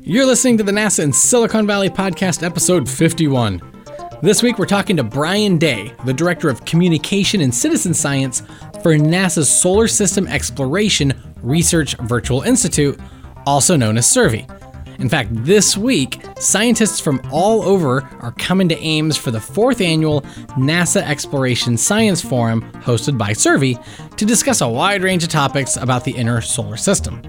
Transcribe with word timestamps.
You're 0.00 0.26
listening 0.26 0.56
to 0.58 0.62
the 0.62 0.72
NASA 0.72 1.00
in 1.00 1.12
Silicon 1.12 1.66
Valley 1.66 1.90
podcast, 1.90 2.42
episode 2.42 2.88
51. 2.88 3.60
This 4.22 4.42
week, 4.42 4.58
we're 4.58 4.66
talking 4.66 4.96
to 4.96 5.02
Brian 5.02 5.58
Day, 5.58 5.92
the 6.04 6.14
Director 6.14 6.48
of 6.48 6.64
Communication 6.64 7.40
and 7.40 7.54
Citizen 7.54 7.92
Science 7.92 8.40
for 8.82 8.94
NASA's 8.94 9.48
Solar 9.48 9.88
System 9.88 10.26
Exploration 10.28 11.12
Research 11.42 11.96
Virtual 11.98 12.42
Institute, 12.42 12.98
also 13.46 13.76
known 13.76 13.98
as 13.98 14.06
SSERVI. 14.06 14.48
In 15.00 15.08
fact, 15.08 15.30
this 15.32 15.76
week, 15.76 16.22
scientists 16.38 17.00
from 17.00 17.20
all 17.32 17.62
over 17.62 18.02
are 18.20 18.32
coming 18.38 18.68
to 18.68 18.78
Ames 18.78 19.16
for 19.16 19.30
the 19.30 19.40
fourth 19.40 19.80
annual 19.80 20.22
NASA 20.50 21.02
Exploration 21.02 21.76
Science 21.76 22.22
Forum 22.22 22.62
hosted 22.82 23.18
by 23.18 23.32
SSERVI 23.32 24.16
to 24.16 24.24
discuss 24.24 24.60
a 24.60 24.68
wide 24.68 25.02
range 25.02 25.24
of 25.24 25.28
topics 25.28 25.76
about 25.76 26.04
the 26.04 26.12
inner 26.12 26.40
solar 26.40 26.76
system. 26.76 27.20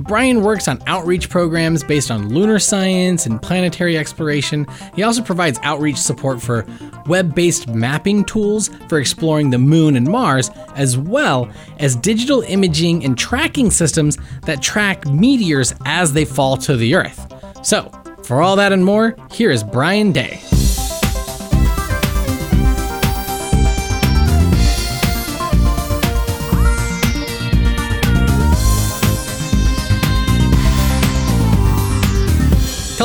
Brian 0.00 0.42
works 0.42 0.68
on 0.68 0.82
outreach 0.86 1.30
programs 1.30 1.82
based 1.82 2.10
on 2.10 2.28
lunar 2.28 2.58
science 2.58 3.26
and 3.26 3.40
planetary 3.40 3.96
exploration. 3.96 4.66
He 4.94 5.02
also 5.02 5.22
provides 5.22 5.58
outreach 5.62 5.96
support 5.96 6.40
for 6.40 6.66
web 7.06 7.34
based 7.34 7.68
mapping 7.68 8.24
tools 8.24 8.68
for 8.88 8.98
exploring 8.98 9.50
the 9.50 9.58
moon 9.58 9.96
and 9.96 10.06
Mars, 10.06 10.50
as 10.74 10.98
well 10.98 11.50
as 11.78 11.96
digital 11.96 12.42
imaging 12.42 13.04
and 13.04 13.16
tracking 13.16 13.70
systems 13.70 14.18
that 14.42 14.62
track 14.62 15.06
meteors 15.06 15.74
as 15.84 16.12
they 16.12 16.24
fall 16.24 16.56
to 16.58 16.76
the 16.76 16.94
Earth. 16.94 17.32
So, 17.62 17.90
for 18.22 18.42
all 18.42 18.56
that 18.56 18.72
and 18.72 18.84
more, 18.84 19.16
here 19.30 19.50
is 19.50 19.62
Brian 19.62 20.12
Day. 20.12 20.40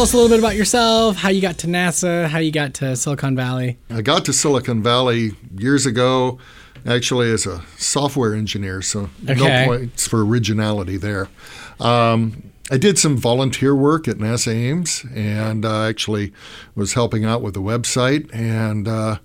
Tell 0.01 0.07
us 0.07 0.13
a 0.13 0.17
little 0.17 0.29
bit 0.35 0.39
about 0.39 0.55
yourself, 0.55 1.15
how 1.15 1.29
you 1.29 1.43
got 1.43 1.59
to 1.59 1.67
NASA, 1.67 2.25
how 2.27 2.39
you 2.39 2.51
got 2.51 2.73
to 2.73 2.95
Silicon 2.95 3.35
Valley. 3.35 3.77
I 3.91 4.01
got 4.01 4.25
to 4.25 4.33
Silicon 4.33 4.81
Valley 4.81 5.33
years 5.55 5.85
ago, 5.85 6.39
actually 6.87 7.29
as 7.31 7.45
a 7.45 7.63
software 7.77 8.33
engineer, 8.33 8.81
so 8.81 9.11
Okay. 9.29 9.35
no 9.35 9.65
points 9.67 10.07
for 10.07 10.25
originality 10.25 10.97
there. 10.97 11.29
Um, 11.79 12.41
I 12.71 12.79
did 12.79 12.97
some 12.97 13.15
volunteer 13.15 13.75
work 13.75 14.07
at 14.07 14.17
NASA 14.17 14.51
Ames, 14.51 15.05
and 15.13 15.63
uh, 15.63 15.83
actually 15.83 16.33
was 16.73 16.93
helping 16.95 17.23
out 17.23 17.43
with 17.43 17.53
the 17.53 17.61
website, 17.61 18.27
and 18.33 18.87
uh, 18.87 19.19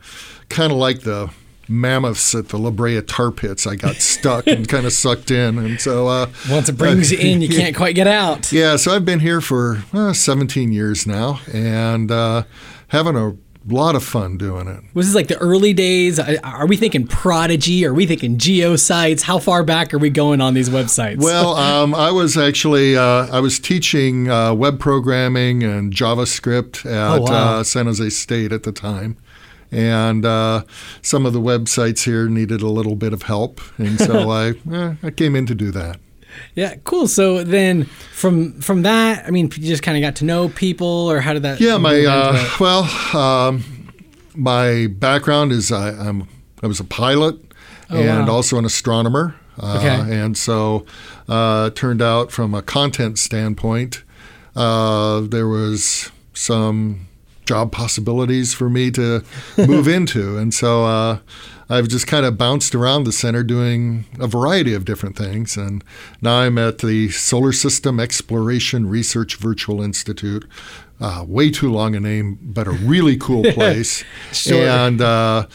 kind 0.51 0.71
of 0.71 0.77
like 0.77 1.01
the 1.05 1.31
mammoths 1.69 2.35
at 2.35 2.49
the 2.49 2.59
La 2.59 2.71
Brea 2.71 3.01
tar 3.03 3.31
pits, 3.31 3.67
I 3.67 3.77
got 3.77 3.97
stuck 3.97 4.47
and 4.47 4.69
kind 4.75 4.87
of 4.87 4.93
sucked 4.93 5.31
in, 5.31 5.59
and 5.59 5.81
so 5.81 6.09
uh, 6.09 6.27
Once 6.51 6.69
it 6.69 6.77
brings 6.77 7.11
you 7.13 7.19
in, 7.19 7.43
you 7.43 7.49
can't 7.49 7.77
quite 7.77 7.95
get 7.95 8.07
out. 8.07 8.53
yeah, 8.53 8.77
so 8.77 8.93
I've 8.95 9.05
been 9.05 9.21
here 9.21 9.41
for 9.41 9.83
uh, 9.93 10.13
17 10.13 10.73
years 10.73 11.07
now, 11.07 11.41
and 11.53 12.11
uh, 12.11 12.45
having 12.89 13.17
a 13.17 13.37
lot 13.69 13.97
of 13.97 14.05
fun 14.05 14.39
doing 14.39 14.69
it. 14.69 14.81
Was 14.95 15.07
this 15.07 15.15
like 15.17 15.27
the 15.27 15.37
early 15.39 15.73
days? 15.73 16.21
Are 16.21 16.37
are 16.45 16.67
we 16.69 16.77
thinking 16.77 17.05
Prodigy? 17.05 17.85
Are 17.85 17.93
we 17.93 18.07
thinking 18.07 18.39
GeoCities? 18.39 19.23
How 19.23 19.41
far 19.41 19.65
back 19.65 19.93
are 19.93 19.99
we 19.99 20.09
going 20.09 20.41
on 20.41 20.55
these 20.55 20.69
websites? 20.69 21.19
Well, 21.21 21.57
um, 21.57 21.93
I 21.93 22.13
was 22.13 22.37
actually 22.39 22.97
uh, 22.97 23.27
I 23.27 23.41
was 23.41 23.59
teaching 23.59 24.31
uh, 24.31 24.55
web 24.55 24.79
programming 24.79 25.65
and 25.65 25.93
JavaScript 25.93 26.87
at 26.87 27.19
Oh, 27.19 27.23
wow. 27.23 27.59
uh, 27.59 27.65
San 27.65 27.87
Jose 27.87 28.09
State 28.11 28.53
at 28.53 28.63
the 28.63 28.71
time, 28.71 29.17
and 29.71 30.25
uh, 30.25 30.65
some 31.03 31.27
of 31.27 31.33
the 31.33 31.41
websites 31.41 32.05
here 32.05 32.29
needed 32.29 32.63
a 32.63 32.69
little 32.69 32.97
bit 32.97 33.13
of 33.13 33.23
help, 33.23 33.61
and 33.79 33.99
so 33.99 34.31
I 34.43 34.55
eh, 34.73 34.95
I 35.03 35.11
came 35.11 35.37
in 35.37 35.47
to 35.47 35.55
do 35.55 35.71
that. 35.73 35.99
yeah, 36.55 36.75
cool. 36.85 37.09
So 37.09 37.43
then 37.45 37.85
from 37.85 38.61
from 38.61 38.83
that, 38.83 39.27
I 39.27 39.31
mean, 39.31 39.47
you 39.47 39.69
just 39.69 39.83
kind 39.83 39.97
of 39.97 40.03
got 40.03 40.17
to 40.17 40.25
know 40.25 40.49
people, 40.49 40.87
or 40.87 41.21
how 41.21 41.33
did 41.33 41.43
that? 41.43 41.61
Yeah, 41.61 41.79
my 41.79 42.05
uh, 42.05 42.49
well, 42.61 42.85
um, 43.17 43.65
my 44.35 44.87
background 44.89 45.53
is 45.53 45.73
I, 45.73 45.91
I'm 45.91 46.29
I 46.63 46.67
was 46.67 46.81
a 46.81 46.85
pilot 46.85 47.37
and 47.89 48.27
wow. 48.27 48.35
also 48.35 48.59
an 48.59 48.65
astronomer. 48.65 49.37
Uh, 49.59 49.77
Okay. 49.79 50.21
And 50.21 50.37
so, 50.37 50.85
uh, 51.29 51.71
it 51.73 51.77
turned 51.77 52.03
out 52.03 52.31
from 52.31 52.55
a 52.55 52.63
content 52.63 53.19
standpoint, 53.19 54.03
uh, 54.55 55.21
there 55.21 55.49
was 55.49 56.11
some 56.35 57.07
job 57.47 57.73
possibilities 57.73 58.53
for 58.53 58.69
me 58.69 58.91
to 58.93 59.25
move 59.57 59.89
into, 59.89 60.37
and 60.37 60.53
so. 60.53 60.85
Uh, 60.85 61.19
I've 61.69 61.89
just 61.89 62.07
kind 62.07 62.25
of 62.25 62.39
bounced 62.39 62.77
around 62.77 63.05
the 63.05 63.13
center 63.13 63.43
doing 63.43 64.05
a 64.21 64.29
variety 64.29 64.73
of 64.73 64.85
different 64.85 65.17
things. 65.17 65.57
And 65.57 65.83
now 66.23 66.39
I'm 66.39 66.59
at 66.59 66.79
the 66.79 67.09
Solar 67.09 67.53
System 67.53 67.99
Exploration 67.99 68.89
Research 68.89 69.37
Virtual 69.37 69.83
Institute. 69.83 70.47
Uh, 71.01 71.25
way 71.27 71.51
too 71.51 71.71
long 71.71 71.97
a 71.97 72.01
name, 72.01 72.39
but 72.41 72.69
a 72.69 72.71
really 72.71 73.17
cool 73.17 73.43
place. 73.53 74.05
Sure. 74.33 74.65
And 74.65 75.01
uh, 75.01 75.49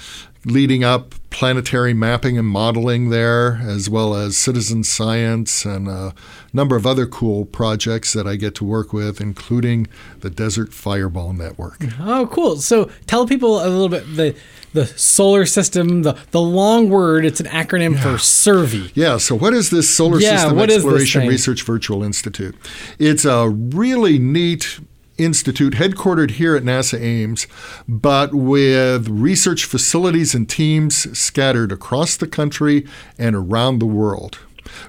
leading 0.43 0.83
up 0.83 1.15
planetary 1.31 1.93
mapping 1.93 2.37
and 2.37 2.47
modeling 2.47 3.09
there, 3.09 3.59
as 3.63 3.89
well 3.89 4.13
as 4.13 4.37
citizen 4.37 4.83
science 4.83 5.65
and 5.65 5.87
a 5.87 6.13
number 6.53 6.75
of 6.75 6.85
other 6.85 7.07
cool 7.07 7.45
projects 7.45 8.13
that 8.13 8.27
I 8.27 8.35
get 8.35 8.53
to 8.55 8.65
work 8.65 8.93
with, 8.93 9.19
including 9.19 9.87
the 10.19 10.29
Desert 10.29 10.73
Fireball 10.73 11.33
Network. 11.33 11.83
Oh, 11.99 12.27
cool. 12.31 12.57
So 12.57 12.91
tell 13.07 13.25
people 13.25 13.65
a 13.65 13.67
little 13.69 13.89
bit 13.89 14.03
the 14.15 14.35
the 14.73 14.85
solar 14.85 15.45
system, 15.45 16.03
the 16.03 16.17
the 16.31 16.41
long 16.41 16.89
word. 16.89 17.25
It's 17.25 17.39
an 17.39 17.47
acronym 17.47 17.97
for 17.97 18.17
SSERVI. 18.17 18.91
Yeah, 18.93 19.17
so 19.17 19.35
what 19.35 19.53
is 19.53 19.69
this 19.69 19.89
Solar 19.89 20.19
Yeah, 20.19 20.37
System 20.37 20.57
what 20.57 20.69
is 20.69 20.83
this 20.83 20.93
Exploration? 20.93 21.27
Research 21.27 21.63
Virtual 21.63 22.03
Institute? 22.03 22.55
It's 22.99 23.25
a 23.25 23.49
really 23.49 24.19
neat 24.19 24.79
institute 25.17 25.73
headquartered 25.73 26.31
here 26.31 26.55
at 26.55 26.63
NASA 26.63 26.99
Ames, 26.99 27.47
but 27.87 28.33
with 28.33 29.07
research 29.07 29.65
facilities 29.65 30.33
and 30.33 30.49
teams 30.49 31.17
scattered 31.17 31.71
across 31.71 32.17
the 32.17 32.27
country 32.27 32.85
and 33.17 33.35
around 33.35 33.79
the 33.79 33.85
world, 33.85 34.39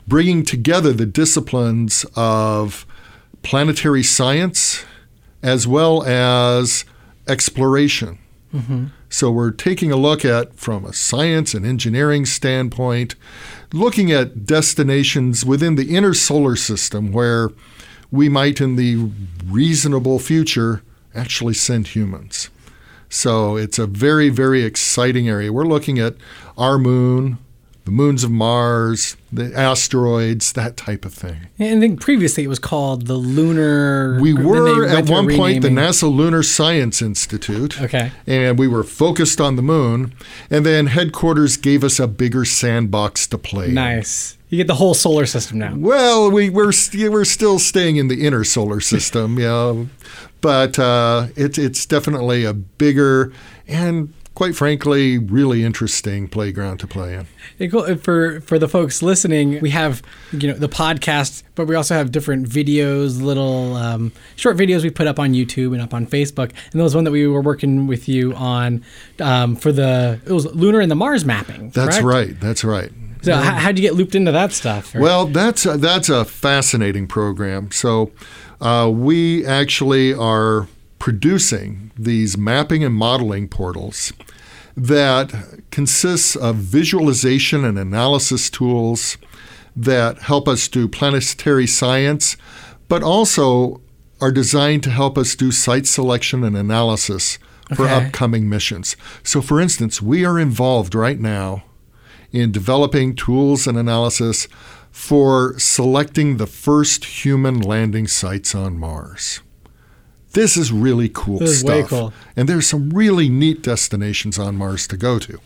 bringing 0.07 0.45
together 0.45 0.93
the 0.93 1.07
disciplines 1.07 2.07
of 2.17 2.87
planetary 3.43 4.03
science 4.03 4.85
as 5.43 5.67
well 5.67 6.03
as 6.05 6.85
exploration. 7.29 8.19
Mm-hmm. 8.55 8.87
So 9.09 9.31
we're 9.31 9.51
taking 9.51 9.93
a 9.93 9.97
look 9.97 10.25
at, 10.25 10.55
from 10.55 10.85
a 10.85 10.93
science 10.93 11.53
and 11.55 11.67
engineering 11.67 12.25
standpoint, 12.25 13.15
looking 13.73 14.11
at 14.11 14.47
destinations 14.47 15.45
within 15.45 15.75
the 15.75 15.95
inner 15.95 16.15
solar 16.15 16.57
system 16.57 17.13
where 17.13 17.51
we 18.13 18.29
might, 18.29 18.61
in 18.61 18.77
the 18.77 19.11
reasonable 19.47 20.21
future, 20.21 20.83
actually 21.15 21.55
send 21.55 21.89
humans. 21.89 22.51
So 23.09 23.57
it's 23.57 23.79
a 23.79 23.87
very, 23.87 24.29
very 24.29 24.63
exciting 24.63 25.29
area. 25.29 25.53
We're 25.53 25.65
looking 25.65 25.99
at 25.99 26.15
our 26.57 26.79
moon, 26.79 27.39
the 27.85 27.91
moons 27.91 28.23
of 28.23 28.31
Mars, 28.31 29.17
the 29.33 29.53
asteroids, 29.55 30.53
that 30.53 30.77
type 30.77 31.05
of 31.05 31.13
thing. 31.13 31.49
And 31.59 31.79
I 31.79 31.81
think 31.81 32.01
previously 32.01 32.45
it 32.45 32.49
was 32.49 32.59
called 32.59 33.07
the 33.07 33.17
Lunar. 33.17 34.21
We 34.21 34.33
were 34.33 34.87
at 34.87 35.11
one 35.11 35.35
point 35.35 35.63
the. 35.63 35.69
NASA 35.69 36.15
Lunar 36.15 36.43
Science 36.43 37.03
Institute. 37.03 37.81
Okay. 37.83 38.13
And 38.27 38.59
we 38.59 38.69
were 38.69 38.85
focused 38.85 39.41
on 39.41 39.57
the 39.57 39.63
moon. 39.63 40.15
And 40.49 40.65
then 40.65 40.87
headquarters 40.87 41.57
gave 41.57 41.83
us 41.83 41.99
a 41.99 42.07
bigger 42.07 42.45
sandbox 42.45 43.27
to 43.27 43.39
play. 43.39 43.73
Nice. 43.73 44.39
You 44.53 44.59
get 44.59 44.67
the 44.67 44.75
whole 44.75 44.93
solar 44.93 45.25
system 45.25 45.59
now. 45.59 45.73
Well, 45.75 46.31
we, 46.31 46.51
we're, 46.51 46.73
st- 46.73 47.11
we're 47.11 47.25
still 47.25 47.59
staying 47.59 47.97
in 47.97 48.09
the 48.09 48.27
inner 48.27 48.45
solar 48.45 48.81
system, 48.93 49.39
you 49.39 49.47
know, 49.47 49.89
but 50.43 50.79
uh, 50.79 51.29
it, 51.37 51.57
it's 51.57 51.87
definitely 51.87 52.45
a 52.45 52.53
bigger 52.53 53.33
and, 53.67 54.13
quite 54.35 54.55
frankly, 54.55 55.17
really 55.17 55.65
interesting 55.65 56.29
playground 56.29 56.81
to 56.81 56.87
play 56.87 57.15
in. 57.15 57.27
For 57.97 58.43
for 58.43 58.59
the 58.59 58.69
folks 58.69 59.03
listening, 59.03 59.59
we 59.61 59.71
have 59.71 60.03
you 60.33 60.49
know 60.49 60.55
the 60.59 60.69
podcast, 60.69 61.45
but 61.55 61.67
we 61.67 61.75
also 61.75 61.95
have 61.95 62.13
different 62.13 62.47
videos, 62.47 63.23
little 63.23 63.77
um, 63.77 64.13
short 64.37 64.59
videos 64.59 64.83
we 64.83 64.91
put 64.91 65.07
up 65.07 65.19
on 65.19 65.33
YouTube 65.33 65.73
and 65.73 65.81
up 65.81 65.95
on 65.95 66.07
Facebook. 66.07 66.51
And 66.51 66.73
there 66.73 66.83
was 66.83 66.95
one 66.95 67.05
that 67.05 67.11
we 67.11 67.27
were 67.27 67.41
working 67.41 67.87
with 67.87 68.07
you 68.09 68.35
on 68.35 68.85
um, 69.19 69.57
for 69.57 69.73
the 69.73 70.21
it 70.27 70.33
was 70.33 70.45
lunar 70.55 70.81
and 70.81 70.91
the 70.91 70.97
Mars 70.97 71.25
mapping. 71.25 71.71
That's 71.71 71.99
correct? 71.99 72.05
right. 72.05 72.41
That's 72.41 72.65
right. 72.65 72.93
So 73.23 73.35
how, 73.35 73.55
how'd 73.55 73.79
you 73.79 73.83
get 73.83 73.95
looped 73.95 74.15
into 74.15 74.33
that 74.33 74.53
stuff? 74.53 74.95
Or- 74.95 75.01
Well, 75.01 75.27
that's 75.27 75.65
a, 75.67 75.77
that's 75.79 76.09
a 76.09 76.25
fascinating 76.25 77.07
program. 77.07 77.71
So, 77.71 78.11
uh, 78.61 78.91
we 78.93 79.45
actually 79.47 80.13
are 80.15 80.69
producing 80.99 81.91
these 81.99 82.37
mapping 82.39 82.85
and 82.85 82.95
modeling 82.95 83.49
portals 83.49 84.13
that 84.77 85.33
consists 85.71 86.37
of 86.37 86.57
visualization 86.57 87.65
and 87.65 87.79
analysis 87.79 88.49
tools 88.49 89.19
that 89.77 90.19
help 90.23 90.47
us 90.49 90.69
do 90.69 90.87
planetary 90.89 91.67
science, 91.67 92.37
but 92.89 93.03
also 93.03 93.81
are 94.21 94.31
designed 94.33 94.83
to 94.85 94.91
help 94.91 95.19
us 95.19 95.35
do 95.35 95.51
site 95.51 95.87
selection 95.87 96.45
and 96.45 96.57
analysis 96.57 97.39
for 97.75 97.85
Okay. 97.87 98.07
upcoming 98.07 98.49
missions. 98.49 98.97
So, 99.25 99.43
for 99.43 99.61
instance, 99.61 100.01
we 100.01 100.25
are 100.25 100.39
involved 100.39 100.95
right 100.95 101.19
now 101.19 101.65
in 102.33 102.51
developing 102.51 103.15
tools 103.15 103.67
and 103.67 103.77
analysis 103.79 104.49
for 104.91 105.59
selecting 105.59 106.37
the 106.37 106.47
first 106.47 107.05
human 107.25 107.59
landing 107.61 108.07
sites 108.07 108.55
on 108.55 108.79
Mars. 108.79 109.41
This 110.33 110.57
is 110.57 110.73
really 110.73 111.11
cool 111.11 111.39
This 111.39 111.51
is 111.51 111.61
stuff. 111.61 111.89
cool. 111.89 112.13
And 112.37 112.49
there's 112.49 112.67
some 112.67 112.91
really 112.91 113.29
neat 113.29 113.63
destinations 113.63 114.39
on 114.39 114.57
Mars 114.57 114.87
to 114.89 114.97
go 114.97 115.19
to. 115.19 115.39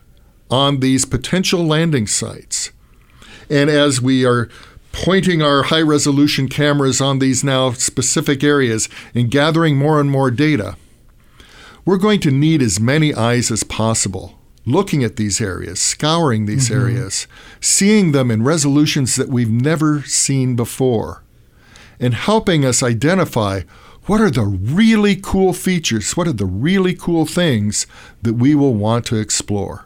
on 0.49 0.79
these 0.79 1.05
potential 1.05 1.65
landing 1.65 2.07
sites. 2.07 2.71
And 3.49 3.69
as 3.69 4.01
we 4.01 4.25
are 4.25 4.49
pointing 4.91 5.41
our 5.41 5.63
high 5.63 5.81
resolution 5.81 6.47
cameras 6.47 6.99
on 6.99 7.19
these 7.19 7.43
now 7.43 7.71
specific 7.71 8.43
areas 8.43 8.89
and 9.13 9.31
gathering 9.31 9.77
more 9.77 9.99
and 9.99 10.09
more 10.09 10.31
data, 10.31 10.75
we're 11.85 11.97
going 11.97 12.19
to 12.19 12.31
need 12.31 12.61
as 12.61 12.79
many 12.79 13.13
eyes 13.13 13.51
as 13.51 13.63
possible 13.63 14.39
looking 14.65 15.03
at 15.03 15.15
these 15.15 15.41
areas, 15.41 15.79
scouring 15.79 16.45
these 16.45 16.69
mm-hmm. 16.69 16.79
areas, 16.79 17.27
seeing 17.59 18.11
them 18.11 18.29
in 18.29 18.43
resolutions 18.43 19.15
that 19.15 19.29
we've 19.29 19.49
never 19.49 20.03
seen 20.03 20.55
before, 20.55 21.23
and 21.99 22.13
helping 22.13 22.63
us 22.63 22.83
identify 22.83 23.61
what 24.05 24.21
are 24.21 24.31
the 24.31 24.45
really 24.45 25.15
cool 25.15 25.53
features, 25.53 26.15
what 26.15 26.27
are 26.27 26.33
the 26.33 26.45
really 26.45 26.95
cool 26.95 27.25
things 27.25 27.85
that 28.21 28.33
we 28.33 28.55
will 28.55 28.73
want 28.73 29.05
to 29.05 29.17
explore. 29.17 29.85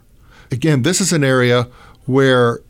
Again, 0.52 0.84
this 0.84 1.02
is 1.02 1.12
an 1.12 1.24
area 1.24 1.68
where 2.06 2.62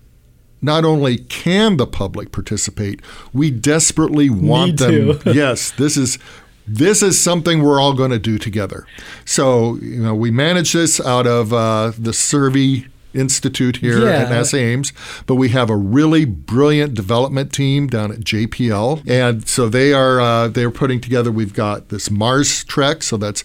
not 0.63 0.85
only 0.85 1.17
can 1.17 1.77
the 1.77 1.85
public 1.85 2.31
participate, 2.31 3.01
we 3.33 3.51
desperately 3.51 4.29
want 4.29 4.77
them. 4.79 5.19
to. 5.19 5.21
yes, 5.33 5.71
this 5.71 5.97
is 5.97 6.17
this 6.65 7.01
is 7.03 7.21
something 7.21 7.61
we're 7.61 7.79
all 7.79 7.93
going 7.93 8.11
to 8.11 8.19
do 8.19 8.37
together. 8.37 8.87
So, 9.25 9.75
you 9.75 10.01
know, 10.01 10.15
we 10.15 10.31
manage 10.31 10.71
this 10.71 10.99
out 11.01 11.27
of 11.27 11.51
uh, 11.51 11.91
the 11.99 12.11
SSERVI 12.11 12.87
Institute 13.13 13.77
here 13.77 14.07
at 14.07 14.29
NASA 14.29 14.57
Ames, 14.59 14.91
but 15.27 15.35
we 15.35 15.49
have 15.49 15.69
a 15.69 15.75
really 15.75 16.25
brilliant 16.25 16.95
development 16.95 17.53
team 17.53 17.85
down 17.87 18.11
at 18.11 18.21
JPL, 18.21 19.07
and 19.07 19.47
so 19.47 19.69
they 19.69 19.93
are 19.93 20.19
uh, 20.19 20.47
they're 20.47 20.71
putting 20.71 20.99
together. 20.99 21.31
We've 21.31 21.53
got 21.53 21.89
this 21.89 22.09
Mars 22.09 22.63
Trek, 22.63 23.03
so 23.03 23.17
that's 23.17 23.43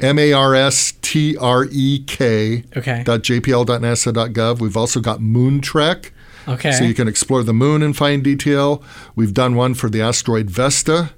M 0.00 0.18
A 0.18 0.34
R 0.34 0.54
S 0.54 0.92
T 1.00 1.34
R 1.38 1.66
E 1.70 2.00
K 2.06 2.64
Okay. 2.76 3.02
dot 3.06 3.20
jpl.nasa.gov. 3.22 4.60
We've 4.60 4.76
also 4.76 5.00
got 5.00 5.20
Moon 5.22 5.60
Trek. 5.62 6.12
Okay. 6.48 6.72
So 6.72 6.84
you 6.84 6.94
can 6.94 7.08
explore 7.08 7.42
the 7.42 7.52
moon 7.54 7.82
in 7.82 7.92
fine 7.92 8.22
detail. 8.22 8.82
We've 9.14 9.34
done 9.34 9.54
one 9.56 9.74
for 9.74 9.88
the 9.90 10.00
asteroid 10.02 10.50
Vesta, 10.50 11.10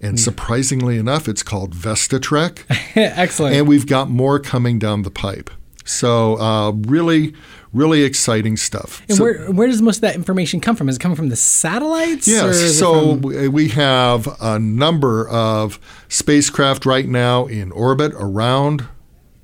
Hmm. 0.00 0.06
and 0.06 0.20
surprisingly 0.20 0.98
enough, 0.98 1.26
it's 1.28 1.42
called 1.42 1.74
Vesta 1.74 2.18
Trek. 2.20 2.64
Excellent. 2.94 3.56
and 3.56 3.66
we've 3.66 3.86
got 3.86 4.10
more 4.10 4.38
coming 4.38 4.78
down 4.78 5.02
the 5.02 5.10
pipe. 5.10 5.50
So 5.84 6.36
uh, 6.38 6.72
really, 6.72 7.32
really 7.72 8.02
exciting 8.02 8.56
stuff. 8.56 9.02
And 9.08 9.16
So- 9.16 9.22
where 9.24 9.46
where 9.52 9.68
does 9.68 9.80
most 9.80 9.98
of 9.98 10.00
that 10.02 10.14
information 10.16 10.60
come 10.60 10.74
from? 10.76 10.88
Is 10.88 10.96
it 10.96 10.98
coming 11.00 11.16
from 11.16 11.28
the 11.28 11.36
satellites? 11.36 12.26
Yes. 12.26 12.76
So 12.78 13.12
from- 13.12 13.20
we 13.22 13.48
we 13.48 13.68
have 13.68 14.28
a 14.40 14.58
number 14.58 15.28
of 15.28 15.78
spacecraft 16.08 16.84
right 16.86 17.08
now 17.08 17.46
in 17.46 17.70
orbit 17.72 18.12
around 18.18 18.86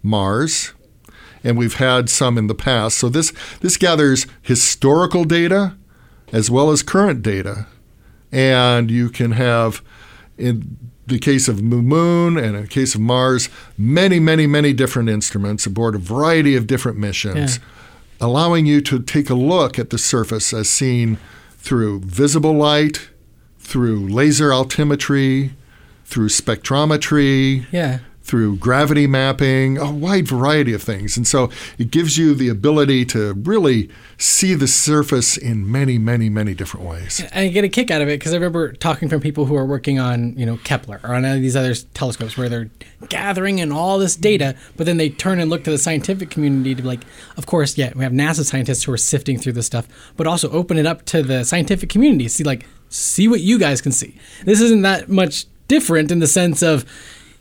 Mars, 0.02 0.72
and 1.44 1.56
we've 1.58 1.74
had 1.74 2.08
some 2.08 2.38
in 2.38 2.46
the 2.46 2.54
past. 2.54 2.98
So 2.98 3.08
this 3.08 3.32
this 3.60 3.76
gathers 3.76 4.26
historical 4.42 5.24
data 5.24 5.74
as 6.32 6.50
well 6.50 6.70
as 6.70 6.82
current 6.82 7.22
data, 7.22 7.66
and 8.30 8.90
you 8.90 9.08
can 9.10 9.32
have 9.32 9.82
in 10.38 10.78
the 11.06 11.18
case 11.18 11.48
of 11.48 11.56
the 11.56 11.62
Moon 11.62 12.38
and 12.38 12.56
in 12.56 12.62
the 12.62 12.68
case 12.68 12.94
of 12.94 13.00
Mars, 13.00 13.48
many, 13.76 14.18
many, 14.20 14.46
many 14.46 14.72
different 14.72 15.08
instruments 15.08 15.66
aboard 15.66 15.94
a 15.94 15.98
variety 15.98 16.54
of 16.56 16.66
different 16.66 16.96
missions, 16.96 17.56
Yeah. 17.58 18.26
allowing 18.26 18.66
you 18.66 18.80
to 18.82 19.00
take 19.00 19.28
a 19.28 19.34
look 19.34 19.78
at 19.78 19.90
the 19.90 19.98
surface 19.98 20.52
as 20.54 20.70
seen 20.70 21.18
through 21.58 22.00
visible 22.00 22.54
light, 22.54 23.08
through 23.58 24.08
laser 24.08 24.50
altimetry, 24.50 25.50
through 26.04 26.28
spectrometry, 26.28 27.66
yeah. 27.72 27.98
Through 28.22 28.56
gravity 28.56 29.06
mapping, 29.06 29.78
a 29.78 29.90
wide 29.90 30.26
variety 30.26 30.72
of 30.72 30.82
things. 30.82 31.16
And 31.16 31.26
so 31.26 31.50
it 31.78 31.90
gives 31.90 32.16
you 32.16 32.34
the 32.34 32.48
ability 32.48 33.04
to 33.06 33.34
really 33.34 33.90
see 34.16 34.54
the 34.54 34.68
surface 34.68 35.36
in 35.36 35.70
many, 35.70 35.98
many, 35.98 36.28
many 36.28 36.54
different 36.54 36.86
ways. 36.86 37.24
I 37.34 37.48
get 37.48 37.64
a 37.64 37.68
kick 37.68 37.90
out 37.90 38.00
of 38.00 38.08
it 38.08 38.20
because 38.20 38.32
I 38.32 38.36
remember 38.36 38.72
talking 38.72 39.08
from 39.08 39.20
people 39.20 39.46
who 39.46 39.56
are 39.56 39.66
working 39.66 39.98
on, 39.98 40.38
you 40.38 40.46
know, 40.46 40.58
Kepler 40.58 41.00
or 41.02 41.14
on 41.14 41.24
any 41.24 41.36
of 41.36 41.42
these 41.42 41.56
other 41.56 41.74
telescopes 41.94 42.38
where 42.38 42.48
they're 42.48 42.70
gathering 43.08 43.58
in 43.58 43.72
all 43.72 43.98
this 43.98 44.14
data, 44.14 44.54
but 44.76 44.86
then 44.86 44.96
they 44.96 45.10
turn 45.10 45.40
and 45.40 45.50
look 45.50 45.64
to 45.64 45.70
the 45.70 45.78
scientific 45.78 46.30
community 46.30 46.74
to 46.74 46.82
be 46.82 46.88
like, 46.88 47.02
of 47.36 47.46
course, 47.46 47.76
yeah, 47.76 47.92
we 47.96 48.04
have 48.04 48.12
NASA 48.12 48.44
scientists 48.44 48.84
who 48.84 48.92
are 48.92 48.96
sifting 48.96 49.38
through 49.38 49.52
this 49.52 49.66
stuff, 49.66 49.88
but 50.16 50.26
also 50.26 50.48
open 50.50 50.78
it 50.78 50.86
up 50.86 51.04
to 51.06 51.22
the 51.22 51.44
scientific 51.44 51.88
community. 51.88 52.28
See, 52.28 52.44
like, 52.44 52.66
see 52.88 53.26
what 53.26 53.40
you 53.40 53.58
guys 53.58 53.80
can 53.80 53.92
see. 53.92 54.16
This 54.44 54.60
isn't 54.60 54.82
that 54.82 55.08
much 55.08 55.46
different 55.66 56.12
in 56.12 56.20
the 56.20 56.26
sense 56.26 56.62
of 56.62 56.84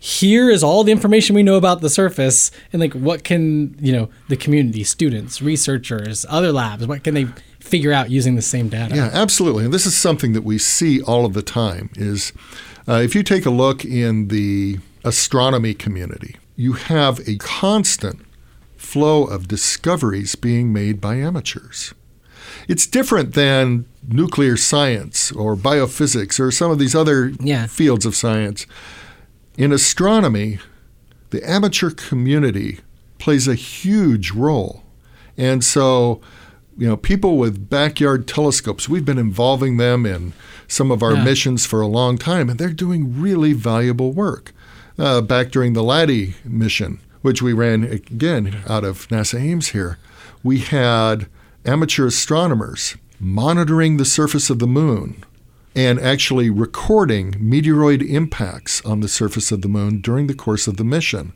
here 0.04 0.50
is 0.50 0.64
all 0.64 0.82
the 0.82 0.90
information 0.90 1.36
we 1.36 1.44
know 1.44 1.54
about 1.54 1.80
the 1.80 1.88
surface 1.88 2.50
and 2.72 2.80
like 2.80 2.92
what 2.92 3.22
can 3.22 3.76
you 3.80 3.92
know 3.92 4.08
the 4.28 4.36
community 4.36 4.82
students 4.82 5.40
researchers 5.40 6.26
other 6.28 6.50
labs 6.50 6.84
what 6.88 7.04
can 7.04 7.14
they 7.14 7.26
figure 7.60 7.92
out 7.92 8.10
using 8.10 8.34
the 8.34 8.42
same 8.42 8.68
data 8.68 8.96
Yeah, 8.96 9.10
absolutely. 9.12 9.64
And 9.64 9.72
this 9.72 9.86
is 9.86 9.96
something 9.96 10.32
that 10.32 10.42
we 10.42 10.58
see 10.58 11.00
all 11.00 11.24
of 11.24 11.34
the 11.34 11.42
time 11.42 11.88
is 11.94 12.32
uh, 12.88 12.94
if 12.94 13.14
you 13.14 13.22
take 13.22 13.46
a 13.46 13.50
look 13.50 13.84
in 13.84 14.26
the 14.26 14.80
astronomy 15.04 15.72
community, 15.72 16.34
you 16.56 16.72
have 16.72 17.20
a 17.28 17.36
constant 17.36 18.18
flow 18.76 19.22
of 19.22 19.46
discoveries 19.46 20.34
being 20.34 20.72
made 20.72 21.00
by 21.00 21.14
amateurs. 21.14 21.94
It's 22.66 22.88
different 22.88 23.34
than 23.34 23.86
nuclear 24.08 24.56
science 24.56 25.30
or 25.30 25.54
biophysics 25.54 26.40
or 26.40 26.50
some 26.50 26.72
of 26.72 26.80
these 26.80 26.96
other 26.96 27.32
Yeah. 27.40 27.66
fields 27.68 28.04
of 28.04 28.16
science. 28.16 28.66
In 29.56 29.72
astronomy, 29.72 30.58
the 31.30 31.48
amateur 31.48 31.90
community 31.90 32.80
plays 33.18 33.46
a 33.46 33.54
huge 33.54 34.30
role. 34.32 34.82
And 35.36 35.62
so, 35.62 36.20
you 36.76 36.86
know, 36.88 36.96
people 36.96 37.36
with 37.36 37.68
backyard 37.68 38.26
telescopes, 38.26 38.88
we've 38.88 39.04
been 39.04 39.18
involving 39.18 39.76
them 39.76 40.06
in 40.06 40.32
some 40.68 40.90
of 40.90 41.02
our 41.02 41.14
Yeah. 41.14 41.24
missions 41.24 41.66
for 41.66 41.80
a 41.80 41.86
long 41.86 42.16
time, 42.18 42.48
and 42.48 42.58
they're 42.58 42.70
doing 42.70 43.20
really 43.20 43.52
valuable 43.52 44.12
work. 44.12 44.52
Uh, 44.98 45.20
back 45.20 45.50
during 45.50 45.72
the 45.72 45.82
LADEE 45.82 46.34
mission, 46.44 46.98
which 47.22 47.40
we 47.42 47.52
ran 47.52 47.84
again 47.84 48.56
out 48.68 48.84
of 48.84 49.08
NASA 49.08 49.40
Ames 49.40 49.68
here, 49.68 49.98
we 50.42 50.58
had 50.58 51.26
amateur 51.64 52.06
astronomers 52.06 52.96
monitoring 53.20 53.96
the 53.96 54.04
surface 54.04 54.50
of 54.50 54.58
the 54.58 54.66
moon 54.66 55.24
and 55.74 55.98
actually 56.00 56.50
recording 56.50 57.32
meteoroid 57.32 58.06
impacts 58.08 58.84
on 58.84 59.00
the 59.00 59.08
surface 59.08 59.50
of 59.50 59.62
the 59.62 59.68
moon 59.68 60.00
during 60.00 60.26
the 60.26 60.34
course 60.34 60.66
of 60.66 60.76
the 60.76 60.84
mission, 60.84 61.32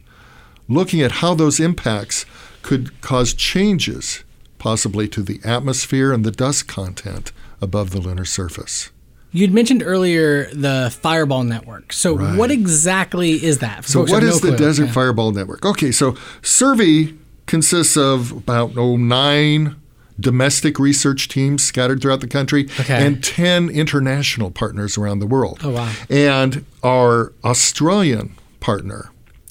looking 0.68 1.00
at 1.00 1.12
how 1.12 1.34
those 1.34 1.58
impacts 1.60 2.26
could 2.62 3.00
cause 3.00 3.32
changes, 3.32 4.24
possibly 4.58 5.08
to 5.08 5.22
the 5.22 5.40
atmosphere 5.44 6.12
and 6.12 6.24
the 6.24 6.30
dust 6.30 6.66
content 6.68 7.32
above 7.60 7.90
the 7.90 8.00
lunar 8.00 8.24
surface. 8.24 8.90
You'd 9.32 9.52
mentioned 9.52 9.82
earlier 9.84 10.48
the 10.52 10.94
Fireball 11.00 11.44
Network. 11.44 11.92
So, 11.92 12.16
Right. 12.16 12.36
what 12.36 12.50
exactly 12.50 13.32
is 13.44 13.58
that? 13.58 13.84
So, 13.84 14.00
what 14.06 14.22
is 14.22 14.42
no 14.42 14.50
the? 14.50 14.56
Desert 14.56 14.86
Yeah. 14.86 14.92
Fireball 14.92 15.32
Network? 15.32 15.64
Okay, 15.64 15.92
so 15.92 16.12
SSERVI 16.42 17.16
consists 17.46 17.96
of 17.96 18.32
about 18.32 18.72
oh, 18.76 18.96
nine 18.96 19.76
domestic 20.18 20.78
research 20.78 21.28
teams 21.28 21.62
scattered 21.62 22.00
throughout 22.00 22.20
the 22.20 22.26
country 22.26 22.68
Okay. 22.80 23.04
and 23.06 23.22
10 23.22 23.68
international 23.68 24.50
partners 24.50 24.96
around 24.96 25.18
the 25.18 25.26
world. 25.26 25.60
Oh, 25.62 25.70
wow. 25.70 25.92
And 26.08 26.64
our 26.82 27.32
Australian 27.44 28.34
partner, 28.60 29.10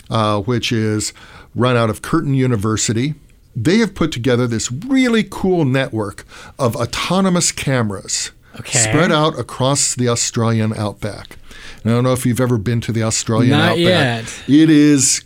uh, 0.10 0.42
which 0.42 0.72
is 0.72 1.14
run 1.54 1.78
out 1.78 1.90
of 1.90 2.02
Curtin 2.02 2.34
University, 2.34 3.14
they 3.56 3.78
have 3.78 3.94
put 3.96 4.12
together 4.12 4.48
this 4.48 4.72
really 4.72 5.24
cool 5.30 5.64
network 5.66 6.26
of 6.60 6.76
autonomous 6.76 7.52
cameras 7.52 8.32
Okay. 8.60 8.80
spread 8.80 9.12
out 9.12 9.38
across 9.40 9.96
the 9.96 10.08
Australian 10.10 10.74
outback. 10.76 11.38
And 11.84 11.92
I 11.92 11.96
don't 11.96 12.04
know 12.04 12.14
if 12.14 12.26
you've 12.26 12.40
ever 12.42 12.58
been 12.58 12.82
to 12.82 12.92
the 12.92 13.04
Australian 13.04 13.52
Not 13.52 13.72
outback. 13.74 13.78
yet. 13.78 14.34
It 14.48 14.70
is 14.70 15.24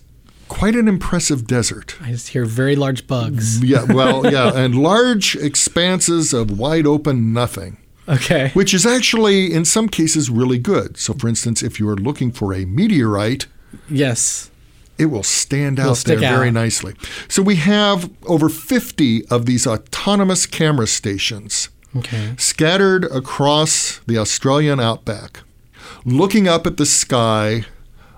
quite 0.49 0.75
an 0.75 0.87
impressive 0.89 1.47
desert. 1.47 1.95
I 2.01 2.11
just 2.11 2.29
hear 2.29 2.43
very 2.45 2.75
large 2.75 3.07
bugs. 3.07 3.59
Mm, 3.61 3.67
yeah, 3.69 3.83
well, 3.93 4.29
yeah, 4.31 4.51
and 4.53 4.75
large 4.75 5.35
expanses 5.37 6.33
of 6.33 6.57
wide 6.59 6.85
open 6.85 7.31
nothing 7.31 7.77
Okay. 8.07 8.49
which 8.53 8.73
is 8.73 8.85
actually 8.85 9.53
in 9.53 9.63
some 9.65 9.87
cases 9.87 10.29
really 10.29 10.57
good. 10.57 10.97
So, 10.97 11.13
for 11.13 11.27
instance, 11.29 11.61
if 11.63 11.79
you 11.79 11.87
are 11.89 11.95
looking 11.95 12.31
for 12.31 12.53
a 12.53 12.65
meteorite, 12.65 13.45
Yes. 13.89 14.49
it 14.97 15.05
will 15.05 15.23
stand 15.23 15.79
out 15.79 15.97
there 15.99 16.17
very 16.17 16.47
out. 16.47 16.53
nicely. 16.55 16.95
So, 17.27 17.41
we 17.43 17.55
have 17.57 18.09
over 18.25 18.49
50 18.49 19.25
of 19.27 19.45
these 19.45 19.67
autonomous 19.67 20.45
camera 20.47 20.87
stations 20.87 21.69
Okay. 21.95 22.33
scattered 22.37 23.05
across 23.05 23.99
the 24.07 24.17
Australian 24.17 24.79
outback, 24.79 25.41
looking 26.03 26.47
up 26.47 26.65
at 26.67 26.77
the 26.77 26.85
sky 26.87 27.65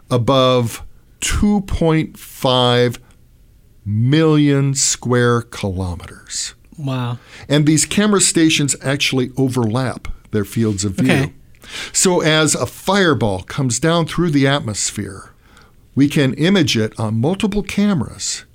above 0.10 0.84
2.5 1.22 3.00
million 3.86 4.76
square 4.76 5.42
kilometers. 5.42 6.56
Wow. 6.78 7.20
And 7.48 7.66
these 7.66 7.86
camera 7.86 8.22
stations 8.22 8.76
actually 8.82 9.32
overlap 9.38 10.08
their 10.32 10.46
fields 10.46 10.84
of 10.84 10.94
view. 10.94 11.12
Okay. 11.12 11.34
So 11.94 12.22
as 12.22 12.56
a 12.56 12.66
fireball 12.66 13.44
comes 13.44 13.80
down 13.80 14.06
through 14.06 14.32
the 14.32 14.48
atmosphere, 14.48 15.34
we 15.96 16.08
can 16.08 16.34
image 16.34 16.78
it 16.78 16.98
on 17.00 17.22
multiple 17.22 17.64
cameras 17.64 18.46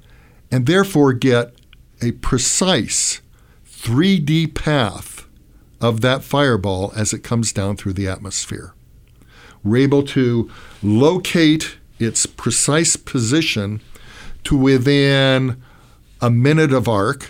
and 0.50 0.66
therefore 0.66 1.12
get 1.12 1.54
a 2.02 2.12
precise 2.12 3.20
3D 3.66 4.54
path 4.54 5.26
of 5.80 6.00
that 6.00 6.25
fireball 6.25 6.92
as 6.96 7.12
it 7.12 7.20
comes 7.20 7.52
down 7.52 7.76
through 7.76 7.92
the 7.92 8.08
atmosphere. 8.08 8.75
We're 9.62 9.82
able 9.82 10.02
to 10.04 10.50
locate 10.82 11.76
its 11.99 12.26
precise 12.26 12.97
position 12.97 13.81
to 14.45 14.57
within 14.57 15.62
a 16.21 16.31
minute 16.31 16.73
of 16.73 16.88
arc. 16.88 17.29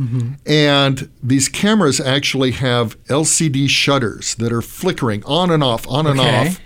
Mm-hmm. 0.00 0.32
And 0.46 1.08
these 1.22 1.48
cameras 1.48 2.00
actually 2.00 2.50
have 2.52 3.02
LCD 3.04 3.68
shutters 3.68 4.34
that 4.34 4.52
are 4.52 4.60
flickering 4.62 5.24
on 5.24 5.50
and 5.50 5.62
off, 5.62 5.88
on 5.88 6.06
and 6.06 6.20
Okay. 6.20 6.48
off, 6.48 6.60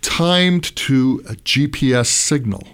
timed 0.00 0.74
to 0.76 1.22
a 1.28 1.34
GPS 1.34 2.06
signal. 2.08 2.66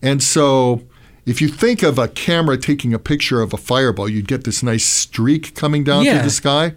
And 0.00 0.22
so, 0.22 0.82
if 1.26 1.40
you 1.40 1.48
think 1.48 1.82
of 1.82 1.98
a 1.98 2.08
camera 2.08 2.56
taking 2.58 2.92
a 2.94 2.98
picture 2.98 3.40
of 3.40 3.52
a 3.52 3.56
fireball, 3.56 4.08
you'd 4.08 4.28
get 4.28 4.44
this 4.44 4.62
nice 4.62 4.84
streak 4.84 5.54
coming 5.54 5.82
down 5.82 6.04
Yeah. 6.04 6.14
through 6.18 6.24
the 6.24 6.30
sky. 6.30 6.74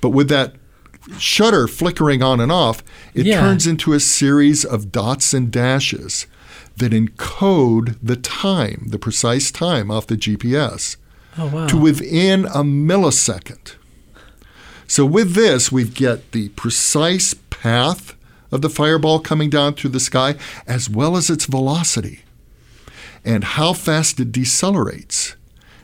But 0.00 0.10
with 0.10 0.28
that 0.28 0.54
shutter 1.18 1.66
flickering 1.68 2.22
on 2.22 2.40
and 2.40 2.52
off, 2.52 2.82
it 3.14 3.26
Yeah. 3.26 3.40
turns 3.40 3.66
into 3.66 3.92
a 3.92 4.00
series 4.00 4.64
of 4.64 4.92
dots 4.92 5.34
and 5.34 5.50
dashes 5.50 6.26
that 6.76 6.92
encode 6.92 7.96
the 8.02 8.16
time, 8.16 8.86
the 8.90 8.98
precise 8.98 9.50
time 9.50 9.90
off 9.90 10.06
the 10.06 10.16
GPS 10.16 10.96
Oh 11.38 11.46
wow. 11.46 11.66
to 11.66 11.76
within 11.76 12.44
a 12.46 12.62
millisecond. 12.62 13.72
So 14.86 15.04
with 15.06 15.34
this, 15.34 15.72
we 15.72 15.84
get 15.84 16.32
the 16.32 16.50
precise 16.50 17.34
path 17.50 18.14
of 18.50 18.60
the 18.60 18.68
fireball 18.70 19.18
coming 19.20 19.48
down 19.48 19.74
through 19.74 19.90
the 19.90 20.00
sky, 20.00 20.34
as 20.66 20.90
well 20.90 21.16
as 21.16 21.30
its 21.30 21.46
velocity 21.46 22.20
and 23.24 23.44
how 23.44 23.72
fast 23.72 24.18
it 24.20 24.32
decelerates. 24.32 25.34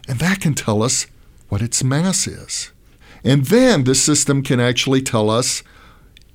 And 0.07 0.19
that 0.19 0.41
can 0.41 0.55
tell 0.55 0.83
us 0.83 1.07
what 1.49 1.63
its 1.63 1.83
mass 1.85 2.27
is. 2.27 2.71
And 3.25 3.47
then 3.47 3.85
the 3.85 3.95
system 3.95 4.43
can 4.43 4.61
actually 4.61 5.03
tell 5.03 5.31
us 5.31 5.63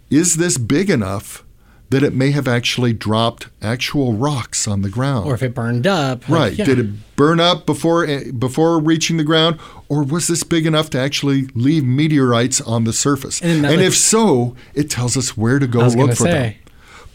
is 0.09 0.35
this 0.37 0.57
big 0.57 0.89
enough 0.89 1.43
that 1.89 2.03
it 2.03 2.13
may 2.13 2.31
have 2.31 2.47
actually 2.47 2.91
dropped 2.93 3.47
actual 3.61 4.13
rocks 4.13 4.67
on 4.67 4.81
the 4.81 4.89
ground? 4.89 5.27
or 5.27 5.33
if 5.35 5.43
it 5.43 5.53
burned 5.53 5.85
up. 5.87 6.27
like, 6.27 6.39
Right. 6.39 6.53
yeah. 6.53 6.65
Did 6.65 6.79
it 6.79 7.15
burn 7.15 7.39
up 7.39 7.65
before 7.65 8.05
eh, 8.05 8.31
before 8.31 8.79
reaching 8.79 9.17
the 9.17 9.23
ground, 9.23 9.59
or 9.89 10.03
was 10.03 10.27
this 10.27 10.43
big 10.43 10.65
enough 10.65 10.89
to 10.91 10.99
actually 10.99 11.47
leave 11.53 11.83
meteorites 11.83 12.59
on 12.61 12.83
the 12.83 12.93
surface? 12.93 13.41
And 13.41 13.65
And, 13.65 13.77
like- 13.77 13.85
if 13.85 13.95
so, 13.95 14.55
it 14.73 14.89
tells 14.89 15.15
us 15.17 15.37
where 15.37 15.59
to 15.59 15.67
go 15.67 15.79
look 15.87 16.13
for 16.15 16.23
them. 16.23 16.33
say. 16.33 16.57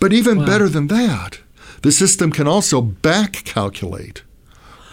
But 0.00 0.12
even 0.12 0.38
Wow. 0.38 0.46
better 0.46 0.68
than 0.68 0.86
that, 0.88 1.40
the 1.82 1.90
system 1.92 2.30
can 2.30 2.46
also 2.46 2.80
back 2.80 3.42
calculate 3.44 4.22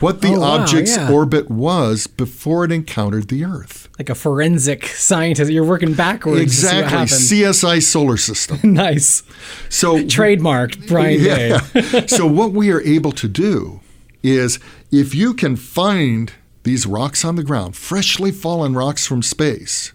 what 0.05 0.21
the 0.21 0.33
Oh, 0.35 0.39
wow, 0.39 0.59
object's 0.61 0.95
yeah. 0.95 1.11
orbit 1.11 1.49
was 1.49 2.07
before 2.07 2.63
it 2.65 2.71
encountered 2.71 3.27
the 3.27 3.43
Earth. 3.43 3.89
Like 3.99 4.09
a 4.09 4.15
forensic 4.15 4.85
scientist, 4.87 5.51
you're 5.51 5.65
working 5.65 5.93
backwards. 5.93 6.59
to 6.61 6.67
see 6.67 6.75
what 6.81 7.01
Exactly. 7.03 7.39
CSI 7.41 7.81
solar 7.83 8.17
system. 8.17 8.59
nice. 8.63 9.23
So 9.69 9.97
Trademarked 9.99 10.87
Brian 10.87 11.23
Day. 11.23 11.49
Yeah. 11.49 12.05
so 12.17 12.27
what 12.27 12.51
we 12.53 12.71
are 12.71 12.81
able 12.81 13.11
to 13.13 13.27
do 13.27 13.81
is 14.21 14.59
if 14.91 15.15
you 15.15 15.33
can 15.33 15.55
find 15.55 16.33
these 16.63 16.85
rocks 16.85 17.23
on 17.25 17.35
the 17.35 17.43
ground, 17.43 17.75
freshly 17.75 18.31
fallen 18.31 18.73
rocks 18.73 19.05
from 19.07 19.21
space, 19.21 19.93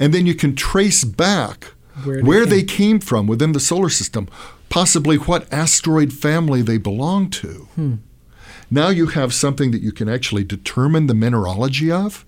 and 0.00 0.12
then 0.12 0.26
you 0.26 0.34
can 0.34 0.54
trace 0.54 1.04
back 1.04 1.72
Where 2.04 2.22
where, 2.22 2.46
they 2.46 2.56
they 2.56 2.62
came 2.64 3.00
from 3.00 3.26
within 3.26 3.52
the 3.52 3.60
solar 3.60 3.90
system, 3.90 4.28
possibly 4.68 5.16
what 5.16 5.52
asteroid 5.52 6.12
family 6.12 6.62
they 6.62 6.78
belong 6.78 7.30
to. 7.30 7.68
Hmm. 7.74 7.94
Now 8.70 8.88
you 8.88 9.06
have 9.08 9.32
something 9.32 9.70
that 9.70 9.80
you 9.82 9.92
can 9.92 10.08
actually 10.08 10.44
determine 10.44 11.06
the 11.06 11.14
mineralogy 11.14 11.90
of 11.90 12.24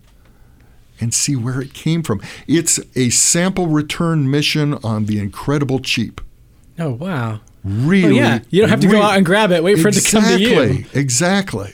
and 1.00 1.12
see 1.14 1.36
where 1.36 1.60
it 1.60 1.74
came 1.74 2.02
from. 2.02 2.20
It's 2.46 2.80
a 2.96 3.10
sample 3.10 3.66
return 3.68 4.30
mission 4.30 4.74
on 4.84 5.06
the 5.06 5.18
incredible 5.18 5.78
cheap. 5.80 6.20
Oh 6.78 6.90
wow. 6.90 7.40
Really? 7.64 8.18
Oh, 8.20 8.22
yeah. 8.22 8.38
You 8.50 8.60
don't 8.62 8.70
have 8.70 8.80
to 8.80 8.86
go 8.88 9.02
out 9.02 9.16
and 9.16 9.26
grab 9.26 9.50
it, 9.50 9.62
wait 9.64 9.80
for 9.80 9.88
it 9.88 9.92
to 9.94 10.10
come 10.10 10.22
to 10.24 10.40
you. 10.40 10.60
Exactly, 10.60 11.00
Exactly. 11.00 11.72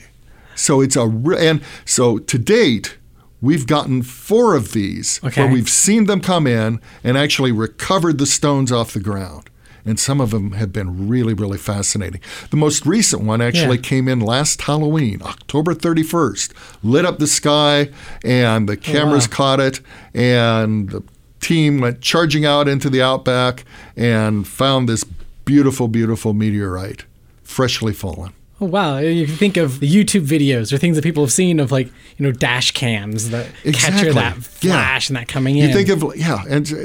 So 0.55 0.81
it's 0.81 0.95
a 0.95 1.05
re- 1.07 1.47
and 1.47 1.61
so 1.85 2.17
to 2.17 2.37
date 2.37 2.97
we've 3.41 3.67
gotten 3.67 4.01
four 4.01 4.55
of 4.55 4.71
these 4.71 5.19
Okay. 5.23 5.43
where 5.43 5.51
we've 5.53 5.69
seen 5.69 6.05
them 6.05 6.21
come 6.21 6.47
in 6.47 6.79
and 7.03 7.17
actually 7.17 7.51
recovered 7.51 8.17
the 8.17 8.25
stones 8.25 8.71
off 8.71 8.93
the 8.93 8.99
ground. 8.99 9.49
And 9.87 9.99
some 9.99 10.19
of 10.19 10.31
them 10.31 10.53
have 10.53 10.73
been 10.73 11.07
really, 11.07 11.33
really 11.35 11.57
fascinating. 11.59 12.19
The 12.49 12.57
most 12.57 12.85
recent 12.87 13.21
one 13.23 13.39
actually 13.41 13.75
Yeah. 13.77 13.81
came 13.83 14.07
in 14.07 14.19
last 14.19 14.61
Halloween, 14.63 15.21
October 15.23 15.75
31st, 15.75 16.51
lit 16.83 17.05
up 17.05 17.19
the 17.19 17.27
sky, 17.27 17.89
and 18.23 18.67
the 18.67 18.77
cameras 18.77 19.25
Oh, 19.25 19.29
wow. 19.29 19.35
caught 19.35 19.59
it, 19.59 19.81
and 20.15 20.89
the 20.89 21.03
team 21.39 21.79
went 21.81 22.01
charging 22.01 22.45
out 22.45 22.67
into 22.67 22.89
the 22.89 23.01
outback 23.01 23.63
and 23.95 24.47
found 24.47 24.89
this 24.89 25.03
beautiful, 25.45 25.87
beautiful 25.87 26.33
meteorite, 26.33 27.03
freshly 27.43 27.93
fallen. 27.93 28.31
Oh 28.61 28.65
wow. 28.65 28.97
You 28.99 29.25
can 29.27 29.35
think 29.35 29.57
of 29.57 29.81
the 29.81 29.87
YouTube 29.87 30.25
videos 30.25 30.71
or 30.73 30.77
things 30.77 30.95
that 30.95 31.03
people 31.03 31.21
have 31.23 31.31
seen 31.31 31.59
of 31.59 31.71
like, 31.73 31.87
you 32.17 32.25
know, 32.25 32.31
dash 32.31 32.71
cams 32.71 33.29
that 33.31 33.47
capture 33.63 33.69
Exactly. 33.69 34.11
that 34.13 34.35
Yeah. 34.61 34.71
flash 34.71 35.09
and 35.09 35.17
that 35.17 35.27
coming 35.27 35.57
in. 35.57 35.67
You 35.69 35.75
think 35.75 35.89
of 35.89 36.15
yeah, 36.15 36.41
and 36.49 36.65
uh, 36.73 36.75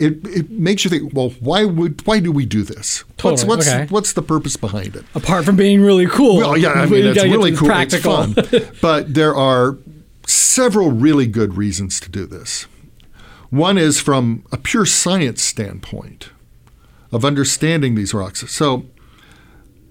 it, 0.00 0.26
it 0.26 0.50
makes 0.50 0.84
you 0.84 0.90
think. 0.90 1.12
Well, 1.14 1.30
why 1.40 1.64
would 1.64 2.06
why 2.06 2.20
do 2.20 2.32
we 2.32 2.44
do 2.46 2.62
this? 2.62 3.00
What's 3.00 3.42
Totally, 3.42 3.48
what's 3.48 3.68
okay. 3.68 3.86
what's 3.90 4.12
the 4.12 4.22
purpose 4.22 4.56
behind 4.56 4.96
it? 4.96 5.04
apart 5.14 5.44
from 5.44 5.56
being 5.56 5.80
really 5.82 6.06
cool. 6.06 6.36
Well, 6.36 6.56
yeah, 6.56 6.70
I 6.70 6.86
mean 6.86 7.06
it's 7.06 7.16
gotta 7.16 7.28
get 7.28 7.32
to 7.34 7.38
really 7.38 7.56
cool. 7.56 7.68
Practical. 7.68 8.22
It's 8.36 8.50
fun, 8.50 8.76
but 8.82 9.14
there 9.14 9.34
are 9.34 9.78
several 10.26 10.90
really 10.90 11.26
good 11.26 11.56
reasons 11.56 12.00
to 12.00 12.10
do 12.10 12.26
this. 12.26 12.66
One 13.50 13.78
is 13.78 14.00
from 14.00 14.44
a 14.50 14.56
pure 14.56 14.86
science 14.86 15.42
standpoint 15.42 16.30
of 17.12 17.24
understanding 17.24 17.94
these 17.94 18.12
rocks. 18.12 18.50
So, 18.50 18.86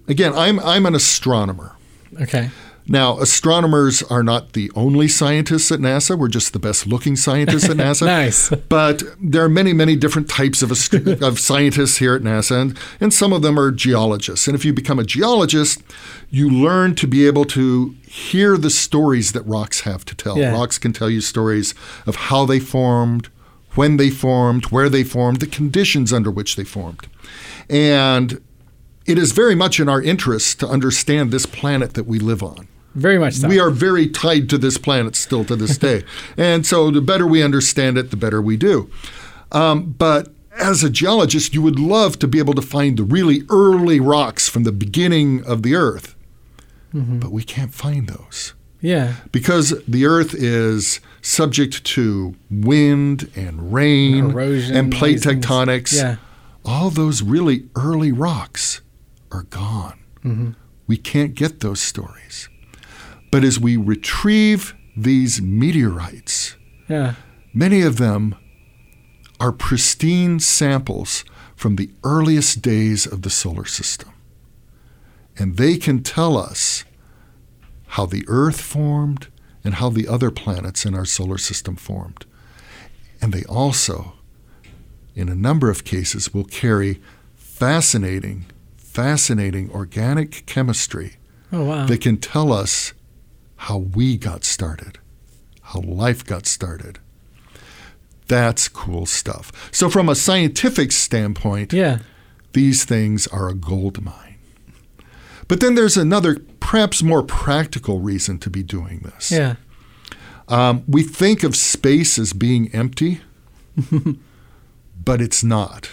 again, 0.07 0.33
I'm 0.35 0.59
I'm 0.59 0.85
an 0.85 0.95
astronomer. 0.95 1.75
okay. 2.21 2.49
Now, 2.87 3.17
astronomers 3.19 4.03
are 4.03 4.23
not 4.23 4.53
the 4.53 4.69
only 4.75 5.07
scientists 5.07 5.71
at 5.71 5.79
NASA. 5.79 6.17
We're 6.17 6.27
just 6.27 6.51
the 6.51 6.59
best 6.59 6.85
looking 6.85 7.15
scientists 7.15 7.69
at 7.69 7.77
NASA. 7.77 8.05
Nice. 8.05 8.49
But 8.49 9.03
there 9.21 9.43
are 9.43 9.49
many, 9.49 9.71
many 9.71 9.95
different 9.95 10.29
types 10.29 10.61
of, 10.61 10.71
ast- 10.71 10.93
of 11.21 11.39
scientists 11.39 11.97
here 11.97 12.13
at 12.15 12.21
NASA, 12.21 12.61
and, 12.61 12.79
and 12.99 13.13
some 13.13 13.31
of 13.31 13.41
them 13.41 13.57
are 13.57 13.71
geologists. 13.71 14.47
And 14.47 14.55
if 14.55 14.65
you 14.65 14.73
become 14.73 14.99
a 14.99 15.03
geologist, 15.03 15.81
you 16.29 16.49
learn 16.49 16.95
to 16.95 17.07
be 17.07 17.25
able 17.25 17.45
to 17.45 17.95
hear 18.07 18.57
the 18.57 18.69
stories 18.69 19.31
that 19.31 19.43
rocks 19.43 19.81
have 19.81 20.03
to 20.05 20.15
tell. 20.15 20.37
Yeah. 20.37 20.51
Rocks 20.51 20.77
can 20.77 20.91
tell 20.91 21.09
you 21.09 21.21
stories 21.21 21.73
of 22.05 22.15
how 22.15 22.45
they 22.45 22.59
formed, 22.59 23.29
when 23.75 23.97
they 23.97 24.09
formed, 24.09 24.65
where 24.65 24.89
they 24.89 25.03
formed, 25.03 25.39
the 25.39 25.47
conditions 25.47 26.11
under 26.11 26.29
which 26.29 26.57
they 26.57 26.63
formed. 26.63 27.07
And 27.69 28.41
it 29.05 29.17
is 29.17 29.31
very 29.31 29.55
much 29.55 29.79
in 29.79 29.89
our 29.89 30.01
interest 30.01 30.59
to 30.59 30.67
understand 30.67 31.31
this 31.31 31.45
planet 31.45 31.93
that 31.93 32.05
we 32.05 32.19
live 32.19 32.43
on. 32.43 32.67
Very 32.95 33.17
much 33.17 33.35
so. 33.35 33.47
We 33.47 33.59
are 33.59 33.69
very 33.69 34.07
tied 34.07 34.49
to 34.49 34.57
this 34.57 34.77
planet 34.77 35.15
still 35.15 35.43
to 35.45 35.55
this 35.55 35.77
day. 35.77 36.03
and 36.37 36.65
so 36.65 36.91
the 36.91 37.01
better 37.01 37.25
we 37.25 37.41
understand 37.41 37.97
it, 37.97 38.11
the 38.11 38.17
better 38.17 38.41
we 38.41 38.57
do. 38.57 38.89
Um, 39.51 39.95
but 39.97 40.29
as 40.57 40.83
a 40.83 40.89
geologist, 40.89 41.53
you 41.53 41.61
would 41.61 41.79
love 41.79 42.19
to 42.19 42.27
be 42.27 42.39
able 42.39 42.53
to 42.53 42.61
find 42.61 42.97
the 42.97 43.03
really 43.03 43.43
early 43.49 43.99
rocks 43.99 44.47
from 44.47 44.63
the 44.63 44.71
beginning 44.71 45.43
of 45.45 45.63
the 45.63 45.75
Earth. 45.75 46.15
Mm-hmm. 46.93 47.19
But 47.19 47.31
we 47.31 47.43
can't 47.43 47.73
find 47.73 48.07
those 48.07 48.53
yeah. 48.81 49.15
because 49.31 49.73
the 49.87 50.05
Earth 50.05 50.35
is 50.35 50.99
subject 51.23 51.83
to 51.85 52.35
wind 52.51 53.31
and 53.35 53.73
rain 53.73 54.31
Erosion, 54.31 54.75
and 54.75 54.93
plate 54.93 55.21
things. 55.21 55.43
tectonics. 55.43 55.93
Yeah. 55.95 56.17
All 56.63 56.89
those 56.89 57.23
really 57.23 57.65
early 57.75 58.11
rocks 58.11 58.81
are 59.31 59.43
gone. 59.43 59.99
Mm-hmm. 60.23 60.51
We 60.85 60.97
can't 60.97 61.33
get 61.33 61.61
those 61.61 61.81
stories. 61.81 62.47
But 63.33 63.43
as 63.43 63.59
we 63.59 63.77
retrieve 63.77 64.75
these 64.95 65.41
meteorites, 65.41 66.55
Yeah. 66.87 67.15
many 67.51 67.81
of 67.81 67.97
them 67.97 68.35
are 69.39 69.51
pristine 69.51 70.39
samples 70.39 71.25
from 71.55 71.77
the 71.77 71.89
earliest 72.03 72.61
days 72.61 73.07
of 73.07 73.23
the 73.23 73.31
solar 73.31 73.65
system. 73.65 74.09
And 75.35 75.57
they 75.57 75.77
can 75.77 76.03
tell 76.03 76.37
us 76.37 76.83
how 77.97 78.05
the 78.05 78.23
Earth 78.27 78.61
formed 78.61 79.29
and 79.63 79.73
how 79.75 79.89
the 79.89 80.07
other 80.07 80.29
planets 80.29 80.85
in 80.85 80.93
our 80.93 81.05
solar 81.05 81.39
system 81.39 81.75
formed. 81.75 82.25
And 83.19 83.33
they 83.33 83.45
also, 83.45 84.13
in 85.15 85.27
a 85.27 85.33
number 85.35 85.71
of 85.71 85.83
cases, 85.83 86.35
will 86.35 86.43
carry 86.45 87.01
fascinating, 87.35 88.45
fascinating 88.77 89.71
organic 89.71 90.45
chemistry 90.45 91.13
Oh 91.51 91.63
wow. 91.63 91.85
that 91.87 91.99
can 91.99 92.17
tell 92.17 92.53
us 92.53 92.93
how 93.63 93.77
we 93.77 94.17
got 94.17 94.43
started, 94.43 94.99
how 95.61 95.79
life 95.79 96.25
got 96.25 96.45
started. 96.45 96.99
That's 98.27 98.67
cool 98.67 99.05
stuff. 99.05 99.69
So, 99.71 99.89
from 99.89 100.09
a 100.09 100.15
scientific 100.15 100.91
standpoint, 100.91 101.71
yeah. 101.71 101.99
these 102.51 102.83
things 102.83 103.25
are 103.27 103.47
a 103.47 103.53
gold 103.53 104.03
mine. 104.03 104.37
But 105.47 105.61
then 105.61 105.75
there's 105.75 105.95
another, 105.95 106.41
perhaps 106.59 107.01
more 107.01 107.23
practical 107.23 107.99
reason 107.99 108.37
to 108.39 108.49
be 108.49 108.63
doing 108.63 108.99
this. 108.99 109.31
Yeah. 109.31 109.55
Um, 110.49 110.83
we 110.85 111.01
think 111.01 111.43
of 111.43 111.55
space 111.55 112.19
as 112.19 112.33
being 112.33 112.69
empty, 112.73 113.21
but 115.05 115.21
it's 115.21 115.43
not. 115.43 115.89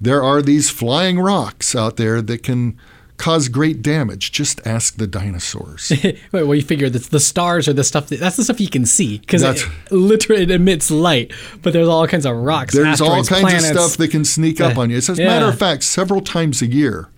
There 0.00 0.22
are 0.22 0.42
these 0.42 0.70
flying 0.70 1.18
rocks 1.18 1.74
out 1.74 1.96
there 1.96 2.22
that 2.22 2.44
can 2.44 2.78
cause 3.18 3.48
great 3.48 3.82
damage. 3.82 4.32
Just 4.32 4.66
ask 4.66 4.96
the 4.96 5.06
dinosaurs. 5.06 5.92
Wait, 6.04 6.18
well, 6.32 6.54
you 6.54 6.62
figure 6.62 6.88
that 6.88 7.02
the 7.10 7.20
stars 7.20 7.68
are 7.68 7.72
the 7.74 7.84
stuff 7.84 8.06
that, 8.08 8.20
that's 8.20 8.36
the 8.36 8.44
stuff 8.44 8.60
you 8.60 8.70
can 8.70 8.86
see 8.86 9.18
because 9.18 9.42
it 9.42 9.62
literally 9.90 10.42
it 10.44 10.50
emits 10.50 10.90
light. 10.90 11.32
But 11.62 11.72
there's 11.74 11.88
all 11.88 12.06
kinds 12.06 12.24
of 12.24 12.34
rocks. 12.36 12.72
There's 12.74 13.00
all 13.00 13.16
kinds 13.24 13.28
planets. 13.28 13.70
of 13.70 13.76
stuff 13.76 13.96
that 13.98 14.08
can 14.10 14.24
sneak 14.24 14.60
up 14.60 14.78
on 14.78 14.88
you. 14.90 14.96
As 14.96 15.08
a 15.10 15.14
Yeah. 15.14 15.26
matter 15.26 15.46
of 15.46 15.58
fact, 15.58 15.82
several 15.82 16.20
times 16.22 16.62
a 16.62 16.66
year, 16.66 17.08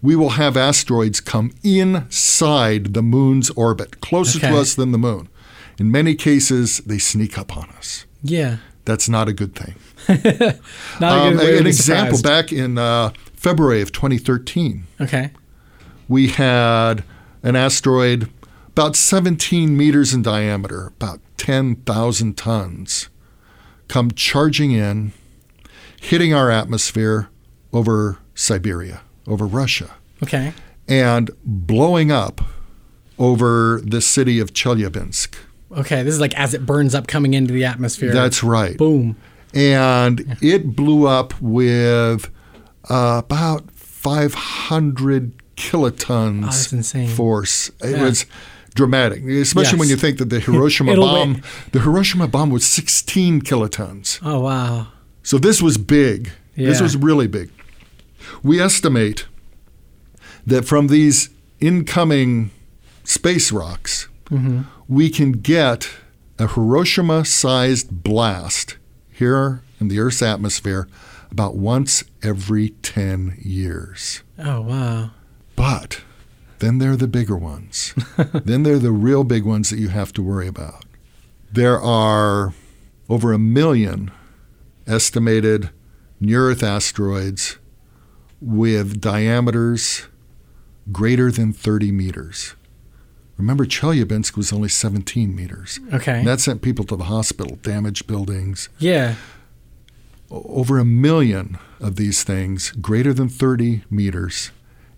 we 0.00 0.14
will 0.16 0.30
have 0.30 0.56
asteroids 0.56 1.20
come 1.20 1.52
inside 1.62 2.92
the 2.94 3.02
moon's 3.02 3.50
orbit, 3.50 4.00
closer 4.00 4.38
Okay. 4.38 4.50
to 4.50 4.56
us 4.58 4.74
than 4.74 4.92
the 4.92 4.98
moon. 4.98 5.28
In 5.78 5.90
many 5.90 6.14
cases, 6.14 6.78
they 6.84 6.98
sneak 6.98 7.38
up 7.38 7.56
on 7.56 7.68
us. 7.78 8.04
Yeah. 8.22 8.56
That's 8.84 9.08
not 9.08 9.28
a 9.28 9.32
good 9.32 9.54
thing. 9.54 9.74
Not 11.00 11.18
a 11.18 11.20
Um, 11.22 11.30
good 11.34 11.38
way 11.38 11.50
to 11.52 11.58
an 11.58 11.66
example 11.68 12.20
back 12.20 12.52
in 12.52 12.76
uh, 12.78 13.12
February 13.42 13.82
of 13.82 13.90
2013, 13.90 14.84
Okay. 15.00 15.30
we 16.06 16.28
had 16.28 17.02
an 17.42 17.56
asteroid 17.56 18.30
about 18.68 18.94
17 18.94 19.76
meters 19.76 20.14
in 20.14 20.22
diameter, 20.22 20.92
about 20.96 21.20
10,000 21.38 22.36
tons, 22.36 23.08
come 23.88 24.12
charging 24.12 24.70
in, 24.70 25.12
hitting 26.00 26.32
our 26.32 26.52
atmosphere 26.52 27.28
over 27.72 28.18
Siberia, 28.36 29.00
over 29.26 29.44
Russia, 29.44 29.90
Okay. 30.22 30.52
and 30.86 31.28
blowing 31.44 32.12
up 32.12 32.40
over 33.18 33.80
the 33.84 34.00
city 34.00 34.38
of 34.38 34.52
Chelyabinsk. 34.52 35.34
Okay. 35.76 36.04
This 36.04 36.14
is 36.14 36.20
like 36.20 36.34
as 36.38 36.54
it 36.54 36.64
burns 36.64 36.94
up, 36.94 37.08
coming 37.08 37.34
into 37.34 37.52
the 37.52 37.64
atmosphere. 37.64 38.12
That's 38.12 38.44
right. 38.44 38.76
boom. 38.78 39.16
and 39.52 40.36
it 40.40 40.74
blew 40.76 41.06
up 41.08 41.34
with 41.42 42.30
uh, 42.90 43.22
about 43.24 43.70
500 43.72 45.32
kilotons 45.56 46.94
Oh, 46.94 47.06
force. 47.14 47.70
It 47.82 47.96
Yeah. 47.96 48.02
was 48.04 48.26
dramatic, 48.74 49.22
especially 49.24 49.78
when 49.78 49.88
you 49.88 49.96
think 49.96 50.18
that 50.18 50.30
the 50.30 50.40
Hiroshima 50.46 50.96
bomb, 50.96 51.42
the 51.72 51.80
Hiroshima 51.80 52.26
bomb 52.26 52.50
was 52.50 52.64
16 52.66 53.42
kilotons. 53.42 54.18
Oh 54.22 54.40
wow. 54.40 54.88
So 55.22 55.38
this 55.38 55.60
was 55.62 55.78
big. 55.78 56.30
This 56.56 56.80
was 56.80 56.96
really 56.96 57.26
big. 57.28 57.50
We 58.42 58.60
estimate 58.60 59.26
that 60.46 60.64
from 60.64 60.88
these 60.88 61.30
incoming 61.60 62.50
space 63.04 63.52
rocks, 63.52 64.08
Mm-hmm. 64.30 64.62
we 64.88 65.10
can 65.10 65.32
get 65.32 65.90
a 66.38 66.46
Hiroshima 66.46 67.22
sized 67.26 68.02
blast 68.02 68.78
here 69.10 69.60
in 69.78 69.88
the 69.88 69.98
Earth's 69.98 70.22
atmosphere 70.22 70.88
about 71.32 71.56
once 71.56 72.04
every 72.22 72.68
10 72.68 73.38
years. 73.42 74.22
Oh 74.38 74.60
wow. 74.60 75.10
But 75.56 76.02
then 76.58 76.78
there 76.78 76.92
are 76.92 76.96
the 76.96 77.08
bigger 77.08 77.36
ones. 77.36 77.94
then 78.34 78.62
there 78.62 78.74
are 78.74 78.78
the 78.78 78.92
real 78.92 79.24
big 79.24 79.44
ones 79.44 79.70
that 79.70 79.78
you 79.78 79.88
have 79.88 80.12
to 80.12 80.22
worry 80.22 80.46
about. 80.46 80.84
There 81.50 81.80
are 81.80 82.54
over 83.08 83.32
a 83.32 83.38
million 83.38 84.10
estimated 84.86 85.70
near 86.20 86.50
Earth 86.50 86.62
asteroids 86.62 87.58
with 88.40 89.00
diameters 89.00 90.06
greater 90.90 91.30
than 91.30 91.52
30 91.52 91.92
meters. 91.92 92.54
Remember, 93.36 93.64
Chelyabinsk 93.64 94.36
was 94.36 94.52
only 94.52 94.68
17 94.68 95.34
meters. 95.34 95.80
Okay. 95.92 96.18
And 96.18 96.26
that 96.26 96.40
sent 96.40 96.60
people 96.62 96.84
to 96.86 96.96
the 96.96 97.04
hospital, 97.04 97.56
damaged 97.56 98.06
buildings. 98.06 98.68
yeah. 98.78 99.14
Over 100.34 100.78
a 100.78 100.84
million 100.84 101.58
of 101.78 101.96
these 101.96 102.22
things, 102.24 102.70
greater 102.70 103.12
than 103.12 103.28
30 103.28 103.84
meters, 103.90 104.50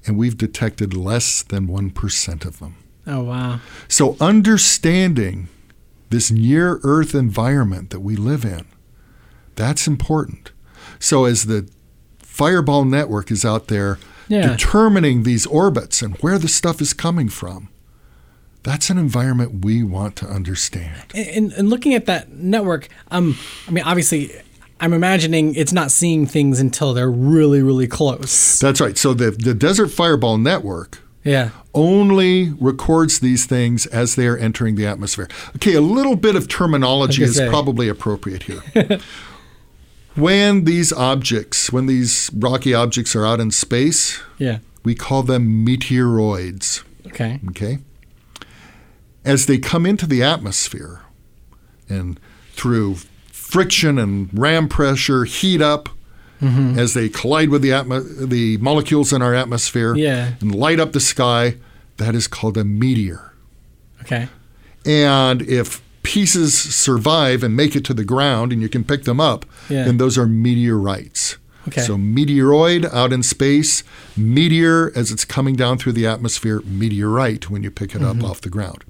and 0.07 0.17
we've 0.17 0.39
detected 0.39 0.95
less 0.95 1.43
than 1.43 1.67
1% 1.67 2.45
of 2.45 2.59
them. 2.61 2.77
Oh 3.07 3.25
wow. 3.25 3.59
So, 3.89 4.17
understanding 4.21 5.49
this 6.11 6.31
near 6.31 6.79
Earth 6.85 7.15
environment 7.15 7.91
that 7.91 8.01
we 8.01 8.15
live 8.17 8.45
in, 8.45 8.67
that's 9.57 9.87
important. 9.89 10.53
So, 11.01 11.25
as 11.25 11.47
the 11.47 11.69
Fireball 12.19 12.85
network 12.85 13.31
is 13.31 13.45
out 13.45 13.67
there 13.69 13.99
Yeah. 14.29 14.49
determining 14.53 15.23
these 15.25 15.47
orbits 15.47 16.01
and 16.03 16.17
where 16.19 16.39
the 16.39 16.49
stuff 16.49 16.81
is 16.81 16.93
coming 16.95 17.29
from, 17.29 17.69
that's 18.63 18.89
an 18.91 18.97
environment 18.99 19.65
we 19.65 19.83
want 19.83 20.17
to 20.17 20.27
understand. 20.27 21.13
And, 21.15 21.53
and 21.53 21.69
looking 21.69 21.93
at 21.95 22.07
that 22.07 22.33
network, 22.33 22.89
um, 23.11 23.37
I 23.69 23.71
mean, 23.73 23.85
obviously, 23.85 24.31
I'm 24.85 24.93
imagining 24.93 25.55
it's 25.55 25.73
not 25.73 25.91
seeing 25.91 26.27
things 26.27 26.61
until 26.61 26.93
they're 26.93 27.11
really, 27.11 27.63
really 27.63 27.87
close. 27.89 28.59
That's 28.61 28.83
right. 28.83 28.99
So, 28.99 29.15
the, 29.15 29.31
the 29.31 29.55
Desert 29.55 29.89
Fireball 29.89 30.37
network 30.37 30.99
Yeah. 31.25 31.51
only 31.73 32.51
records 32.61 33.21
these 33.21 33.47
things 33.47 33.87
as 33.87 34.15
they 34.15 34.27
are 34.27 34.37
entering 34.37 34.75
the 34.75 34.87
atmosphere. 34.87 35.27
Okay, 35.57 35.73
a 35.73 35.81
little 35.81 36.17
bit 36.17 36.37
of 36.37 36.49
terminology 36.49 37.23
is 37.23 37.37
say. 37.37 37.49
probably 37.49 37.89
appropriate 37.89 38.43
here. 38.43 38.63
when 40.17 40.65
these 40.65 40.93
objects, 40.93 41.73
when 41.73 41.87
these 41.87 42.31
rocky 42.37 42.75
objects 42.75 43.17
are 43.17 43.25
out 43.25 43.41
in 43.41 43.51
space, 43.51 44.21
Yeah. 44.39 44.59
we 44.85 44.95
call 44.95 45.23
them 45.23 45.65
meteoroids. 45.67 46.83
Okay. 47.07 47.41
Okay? 47.49 47.79
As 49.25 49.47
they 49.47 49.57
come 49.57 49.87
into 49.87 50.07
the 50.07 50.23
atmosphere 50.23 51.01
and 51.89 52.21
through 52.53 52.97
friction 53.59 54.01
and 54.01 54.29
ram 54.33 54.67
pressure 54.69 55.23
heat 55.25 55.63
up 55.63 55.89
as 56.77 56.93
they 56.93 57.09
collide 57.09 57.49
with 57.49 57.63
the 57.63 57.71
atmo- 57.71 58.29
the 58.29 58.59
molecules 58.59 59.13
in 59.15 59.23
our 59.23 59.33
atmosphere 59.33 59.95
Yeah. 59.97 60.33
and 60.43 60.53
light 60.55 60.79
up 60.81 60.93
the 60.93 61.01
sky, 61.01 61.57
that 61.97 62.15
is 62.17 62.27
called 62.27 62.59
a 62.59 62.65
meteor. 62.65 63.33
Okay. 64.03 64.29
And 64.85 65.41
if 65.41 65.81
pieces 66.03 66.53
survive 66.55 67.43
and 67.45 67.57
make 67.57 67.75
it 67.75 67.83
to 67.85 67.95
the 67.95 68.05
ground 68.05 68.53
and 68.53 68.61
you 68.61 68.69
can 68.69 68.85
pick 68.85 69.05
them 69.05 69.21
up, 69.21 69.47
Yeah. 69.71 69.85
then 69.85 69.97
those 69.97 70.19
are 70.19 70.27
meteorites. 70.27 71.37
Okay. 71.69 71.81
So 71.81 71.97
meteoroid 71.97 72.93
out 72.93 73.11
in 73.11 73.23
space, 73.23 73.83
meteor 74.15 74.93
as 74.95 75.11
it's 75.11 75.25
coming 75.25 75.57
down 75.57 75.79
through 75.79 75.93
the 75.93 76.07
atmosphere, 76.07 76.61
meteorite 76.67 77.49
when 77.49 77.63
you 77.63 77.71
pick 77.71 77.95
it 77.95 78.03
Mm-hmm. 78.03 78.21
up 78.23 78.31
off 78.31 78.41
the 78.43 78.51
ground. 78.51 78.85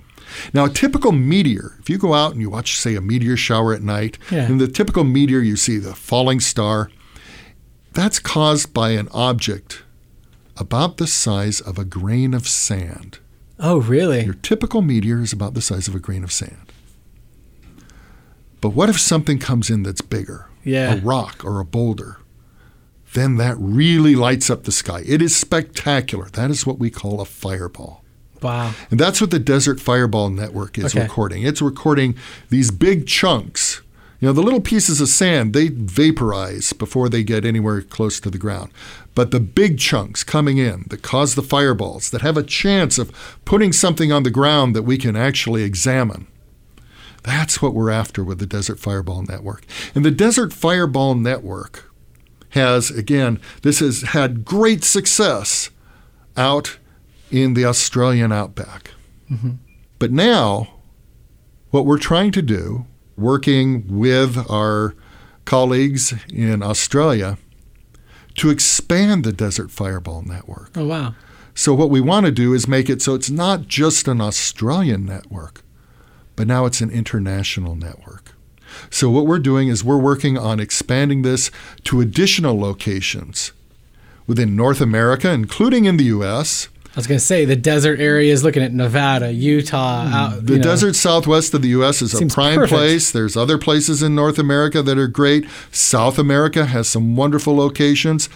Now, 0.53 0.65
a 0.67 0.71
typical 0.71 1.13
meteor, 1.13 1.77
if 1.81 1.89
you 1.91 1.99
go 1.99 2.15
out 2.15 2.33
and 2.33 2.41
you 2.41 2.51
watch, 2.51 2.79
say, 2.79 2.95
a 2.95 3.01
meteor 3.01 3.37
shower 3.37 3.73
at 3.75 3.83
night, 3.83 4.19
Yeah. 4.31 4.49
in 4.49 4.59
the 4.59 4.69
typical 4.69 5.05
meteor, 5.05 5.41
you 5.41 5.57
see 5.57 5.79
the 5.79 5.95
falling 5.95 6.41
star. 6.41 6.91
That's 7.93 8.19
caused 8.19 8.73
by 8.75 8.91
an 8.91 9.09
object 9.13 9.83
about 10.57 10.97
the 10.97 11.07
size 11.07 11.61
of 11.61 11.79
a 11.79 11.85
grain 11.85 12.35
of 12.35 12.49
sand. 12.49 13.19
Oh, 13.59 13.79
really? 13.81 14.25
Your 14.25 14.35
typical 14.35 14.83
meteor 14.83 15.21
is 15.21 15.33
about 15.33 15.55
the 15.55 15.61
size 15.63 15.87
of 15.89 15.95
a 15.95 16.01
grain 16.01 16.25
of 16.25 16.33
sand. 16.33 16.73
But 18.61 18.71
what 18.71 18.89
if 18.89 18.99
something 19.01 19.39
comes 19.39 19.71
in 19.71 19.83
that's 19.83 20.01
bigger? 20.01 20.49
Yeah. 20.65 20.95
A 20.95 21.01
rock 21.01 21.45
or 21.45 21.61
a 21.61 21.65
boulder. 21.65 22.19
Then 23.13 23.37
that 23.37 23.57
really 23.59 24.17
lights 24.17 24.51
up 24.51 24.65
the 24.65 24.73
sky. 24.73 25.03
It 25.07 25.23
is 25.23 25.37
spectacular. 25.37 26.27
That 26.33 26.51
is 26.51 26.67
what 26.67 26.79
we 26.79 26.91
call 26.91 27.21
a 27.21 27.25
fireball. 27.25 28.04
Wow. 28.43 28.75
And 28.91 29.01
that's 29.01 29.21
what 29.21 29.31
the 29.31 29.39
Desert 29.39 29.81
Fireball 29.81 30.29
Network 30.31 30.77
is 30.79 30.87
Okay. 30.87 31.03
recording. 31.03 31.43
It's 31.45 31.63
recording 31.63 32.15
these 32.51 32.71
big 32.71 33.07
chunks. 33.07 33.81
You 34.21 34.29
know, 34.29 34.33
the 34.33 34.43
little 34.43 34.61
pieces 34.61 35.01
of 35.01 35.09
sand, 35.09 35.53
they 35.55 35.69
vaporize 35.69 36.73
before 36.73 37.09
they 37.09 37.23
get 37.23 37.45
anywhere 37.45 37.83
close 37.83 38.21
to 38.21 38.31
the 38.31 38.39
ground. 38.39 38.71
But 39.15 39.31
the 39.31 39.41
big 39.41 39.79
chunks 39.79 40.25
coming 40.25 40.59
in 40.59 40.85
that 40.89 41.03
cause 41.03 41.35
the 41.35 41.43
fireballs, 41.43 42.11
that 42.11 42.23
have 42.23 42.37
a 42.37 42.43
chance 42.43 42.99
of 42.99 43.13
putting 43.45 43.73
something 43.73 44.13
on 44.13 44.23
the 44.23 44.31
ground 44.31 44.75
that 44.75 44.83
we 44.83 44.97
can 44.99 45.15
actually 45.15 45.63
examine, 45.63 46.27
that's 47.23 47.61
what 47.63 47.75
we're 47.75 47.91
after 47.91 48.23
with 48.25 48.39
the 48.39 48.47
Desert 48.47 48.79
Fireball 48.79 49.23
Network. 49.23 49.65
And 49.95 50.05
the 50.05 50.11
Desert 50.11 50.53
Fireball 50.53 51.15
Network 51.15 51.91
has, 52.51 52.91
again, 52.91 53.41
this 53.63 53.81
has 53.81 54.03
had 54.03 54.45
great 54.45 54.85
success 54.85 55.71
out 56.37 56.79
in 57.31 57.55
the 57.55 57.65
Australian 57.65 58.33
outback. 58.33 58.93
Mm-hmm. 59.31 59.53
But 59.99 60.13
now, 60.13 60.75
what 61.71 61.87
we're 61.87 61.99
trying 61.99 62.33
to 62.33 62.43
do, 62.43 62.87
working 63.17 63.85
with 63.89 64.49
our 64.51 64.95
colleagues 65.45 66.15
in 66.33 66.63
Australia, 66.63 67.39
to 68.37 68.51
expand 68.51 69.25
the 69.25 69.33
Desert 69.33 69.71
Fireball 69.71 70.23
Network. 70.23 70.71
Oh, 70.77 70.87
wow. 70.87 71.15
So, 71.55 71.73
what 71.73 71.91
we 71.91 72.01
want 72.01 72.27
to 72.27 72.33
do 72.33 72.53
is 72.53 72.67
make 72.67 72.91
it 72.91 73.01
so 73.01 73.15
it's 73.15 73.31
not 73.31 73.69
just 73.69 74.09
an 74.09 74.21
Australian 74.21 75.07
network, 75.07 75.63
but 76.35 76.49
now 76.49 76.67
it's 76.67 76.81
an 76.81 76.91
international 76.91 77.77
network. 77.77 78.35
So, 78.91 79.09
what 79.09 79.27
we're 79.27 79.39
doing 79.39 79.69
is 79.69 79.85
we're 79.85 79.97
working 79.97 80.37
on 80.37 80.59
expanding 80.59 81.23
this 81.23 81.53
to 81.85 82.01
additional 82.01 82.59
locations 82.59 83.53
within 84.27 84.57
North 84.57 84.81
America, 84.81 85.31
including 85.31 85.85
in 85.85 85.97
the 85.97 86.05
U.S. 86.05 86.69
I 86.97 86.99
was 87.01 87.09
going 87.09 87.19
to 87.19 87.25
say 87.25 87.45
the 87.45 87.57
desert 87.57 87.99
area 87.99 88.33
is 88.33 88.45
looking 88.45 88.63
at 88.63 88.73
Nevada, 88.73 89.33
Utah. 89.33 90.07
Hmm. 90.07 90.13
Out, 90.15 90.47
The 90.47 90.57
know. 90.59 90.63
desert 90.63 90.95
southwest 90.95 91.53
of 91.53 91.63
the 91.63 91.69
U.S. 91.71 92.01
is 92.03 92.15
a 92.15 92.25
prime 92.27 92.55
perfect. 92.55 92.73
place. 92.73 93.11
There's 93.11 93.37
other 93.37 93.59
places 93.59 94.01
in 94.03 94.15
North 94.15 94.39
America 94.39 94.81
that 94.83 94.97
are 94.97 95.09
great. 95.09 95.45
South 95.73 96.19
America 96.21 96.67
has 96.67 96.89
some 96.89 97.17
wonderful 97.17 97.57
locations. 97.57 98.29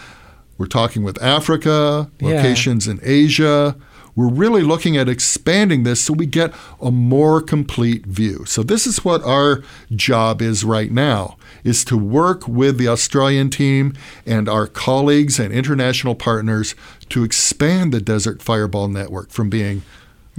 We're 0.58 0.66
talking 0.66 1.04
with 1.04 1.22
Africa, 1.22 2.10
Yeah. 2.18 2.28
locations 2.34 2.88
in 2.88 2.98
Asia. 3.04 3.76
We're 4.16 4.26
really 4.28 4.62
looking 4.62 4.96
at 4.96 5.08
expanding 5.08 5.84
this 5.84 6.00
so 6.00 6.12
we 6.12 6.26
get 6.26 6.52
a 6.82 6.90
more 6.90 7.40
complete 7.40 8.04
view. 8.06 8.44
So 8.48 8.64
this 8.64 8.84
is 8.84 9.04
what 9.04 9.22
our 9.22 9.62
job 9.94 10.42
is 10.42 10.64
right 10.64 10.90
now 10.90 11.36
is 11.68 11.84
to 11.84 11.96
work 11.96 12.48
with 12.48 12.78
the 12.78 12.88
Australian 12.88 13.50
team 13.50 13.92
and 14.26 14.48
our 14.48 14.66
colleagues 14.66 15.38
and 15.38 15.52
international 15.52 16.14
partners 16.14 16.74
to 17.10 17.24
expand 17.24 17.92
the 17.92 18.00
Desert 18.00 18.40
Fireball 18.42 18.88
network 18.88 19.30
from 19.30 19.48
being 19.50 19.82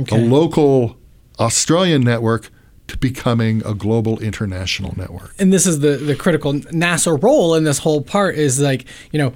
Okay. 0.02 0.16
a 0.16 0.26
local 0.26 0.96
Australian 1.40 2.02
network 2.04 2.50
to 2.88 2.98
becoming 2.98 3.62
a 3.66 3.74
global 3.74 4.18
international 4.20 4.94
network. 4.98 5.32
and 5.40 5.54
this 5.54 5.66
is 5.68 5.80
the 5.82 5.98
the 5.98 6.16
critical 6.16 6.54
NASA 6.54 7.22
role 7.22 7.54
in 7.58 7.64
this 7.64 7.80
whole 7.80 8.02
part 8.02 8.36
is 8.36 8.60
like 8.60 8.86
you 9.12 9.20
know 9.20 9.32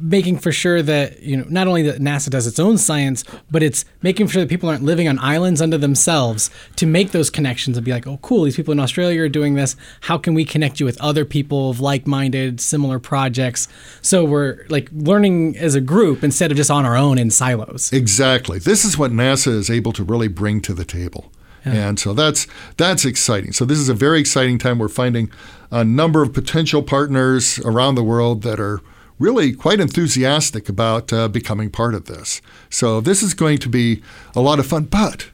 making 0.00 0.38
for 0.38 0.52
sure 0.52 0.82
that 0.82 1.22
you 1.22 1.36
know 1.36 1.44
not 1.48 1.66
only 1.66 1.82
that 1.82 2.00
NASA 2.00 2.30
does 2.30 2.46
its 2.46 2.58
own 2.58 2.78
science, 2.78 3.24
but 3.50 3.62
it's 3.62 3.84
making 4.02 4.26
sure 4.28 4.42
that 4.42 4.48
people 4.48 4.68
aren't 4.68 4.82
living 4.82 5.08
on 5.08 5.18
islands 5.18 5.62
unto 5.62 5.78
themselves 5.78 6.50
to 6.76 6.86
make 6.86 7.12
those 7.12 7.30
connections 7.30 7.76
and 7.76 7.84
be 7.84 7.92
like, 7.92 8.06
oh, 8.06 8.18
cool, 8.22 8.44
these 8.44 8.56
people 8.56 8.72
in 8.72 8.80
Australia 8.80 9.22
are 9.22 9.28
doing 9.28 9.54
this. 9.54 9.76
How 10.02 10.18
can 10.18 10.34
we 10.34 10.44
connect 10.44 10.80
you 10.80 10.86
with 10.86 11.00
other 11.00 11.24
people 11.24 11.70
of 11.70 11.80
like-minded, 11.80 12.60
similar 12.60 12.98
projects? 12.98 13.68
So 14.02 14.24
we're 14.24 14.66
like 14.68 14.88
learning 14.92 15.56
as 15.56 15.74
a 15.74 15.80
group 15.80 16.24
instead 16.24 16.50
of 16.50 16.56
just 16.56 16.70
on 16.70 16.84
our 16.84 16.96
own 16.96 17.18
in 17.18 17.30
silos. 17.30 17.92
Exactly. 17.92 18.58
This 18.58 18.84
is 18.84 18.98
what 18.98 19.12
NASA 19.12 19.48
is 19.48 19.70
able 19.70 19.92
to 19.92 20.04
really 20.04 20.28
bring 20.28 20.60
to 20.62 20.74
the 20.74 20.84
table. 20.84 21.30
And 21.64 21.98
so 21.98 22.14
that's 22.14 22.46
that's 22.78 23.04
exciting. 23.04 23.52
So 23.52 23.66
this 23.66 23.78
is 23.78 23.90
a 23.90 23.94
very 23.94 24.20
exciting 24.20 24.58
time. 24.58 24.78
We're 24.78 24.88
finding 24.88 25.30
a 25.70 25.84
number 25.84 26.22
of 26.22 26.32
potential 26.32 26.82
partners 26.82 27.58
around 27.58 27.94
the 27.94 28.02
world 28.02 28.42
that 28.42 28.58
are 28.58 28.80
really 29.18 29.52
quite 29.52 29.80
enthusiastic 29.80 30.68
about 30.68 31.12
uh, 31.12 31.28
becoming 31.28 31.70
part 31.70 31.94
of 31.94 32.04
this. 32.06 32.40
So 32.70 33.00
this 33.00 33.22
is 33.22 33.34
going 33.34 33.58
to 33.58 33.68
be 33.68 34.02
a 34.34 34.40
lot 34.40 34.58
of 34.58 34.66
fun. 34.66 34.84
But 34.84 35.30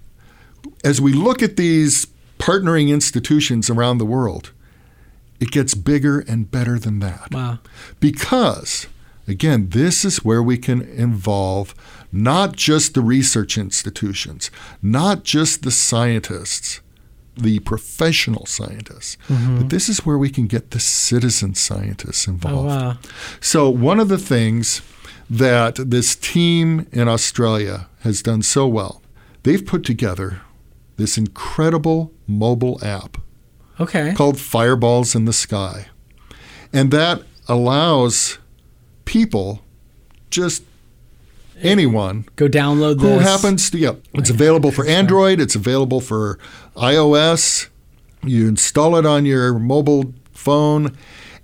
as 0.83 1.01
we 1.01 1.12
look 1.12 1.42
at 1.42 1.57
these 1.57 2.07
partnering 2.38 2.88
institutions 2.90 3.68
around 3.70 3.99
the 3.99 4.05
world, 4.07 4.53
it 5.40 5.51
gets 5.51 5.75
bigger 5.75 6.20
and 6.20 6.51
better 6.51 6.79
than 6.79 7.01
that 7.01 7.29
Wow. 7.33 7.59
because 8.01 8.87
again 9.27 9.68
this 9.70 10.05
is 10.05 10.25
where 10.25 10.42
we 10.42 10.57
can 10.57 10.81
involve 10.81 11.75
not 12.12 12.55
just 12.57 12.94
the 12.94 13.01
research 13.03 13.59
institutions 13.59 14.51
not 14.81 15.25
just 15.25 15.62
the 15.62 15.70
scientists 15.70 16.81
the 17.37 17.59
professional 17.61 18.47
scientists 18.47 19.16
but 19.29 19.35
mm-hmm. 19.35 19.68
this 19.68 19.88
is 19.88 20.07
where 20.07 20.18
we 20.18 20.31
can 20.31 20.47
get 20.47 20.70
the 20.70 20.81
citizen 20.81 21.55
scientists 21.55 22.27
involved. 22.29 22.70
Oh 22.70 22.87
wow. 22.88 22.99
so 23.40 23.68
one 23.70 24.01
of 24.01 24.09
the 24.09 24.18
things 24.18 24.83
that 25.29 25.77
this 25.77 26.14
team 26.16 26.87
in 26.92 27.09
Australia 27.09 27.88
has 28.01 28.23
done 28.23 28.42
so 28.42 28.66
well 28.66 29.03
they've 29.42 29.64
put 29.64 29.85
together 29.85 30.40
this 30.97 31.18
incredible 31.18 32.12
mobile 32.27 32.79
app 32.85 33.16
Okay. 33.81 34.14
called 34.14 34.38
Fireballs 34.38 35.14
in 35.14 35.25
the 35.25 35.33
Sky. 35.33 35.87
And 36.73 36.90
that 36.92 37.23
allows 37.49 38.38
people, 39.05 39.62
just 40.31 40.62
anyone, 41.62 42.26
Go 42.36 42.48
download 42.48 43.00
who 43.00 43.08
this. 43.18 43.22
happens 43.22 43.70
to, 43.70 43.78
yeah, 43.78 43.92
it's 44.14 44.30
available 44.30 44.70
for 44.70 44.86
Android, 44.86 45.40
it's 45.40 45.54
available 45.54 46.00
for 46.00 46.38
iOS. 46.76 47.68
You 48.22 48.48
install 48.48 48.96
it 48.96 49.04
on 49.06 49.26
your 49.26 49.58
mobile 49.58 50.12
phone. 50.32 50.96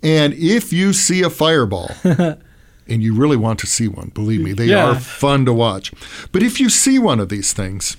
And 0.03 0.33
if 0.35 0.73
you 0.73 0.93
see 0.93 1.23
a 1.23 1.29
fireball, 1.31 1.91
and 2.05 3.03
you 3.03 3.15
really 3.15 3.37
want 3.37 3.59
to 3.61 3.67
see 3.67 3.87
one, 3.87 4.09
believe 4.15 4.41
me, 4.41 4.53
they 4.53 4.67
Yeah. 4.67 4.87
are 4.91 4.95
fun 4.99 5.45
to 5.45 5.53
watch. 5.53 5.93
But 6.33 6.43
if 6.43 6.59
you 6.59 6.69
see 6.71 6.99
one 6.99 7.21
of 7.21 7.29
these 7.29 7.53
things, 7.53 7.97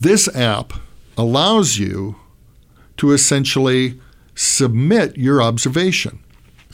this 0.00 0.28
app 0.34 0.72
allows 1.16 1.78
you 1.78 2.16
to 2.96 3.12
essentially 3.12 4.00
submit 4.34 5.16
your 5.16 5.42
observation 5.42 6.20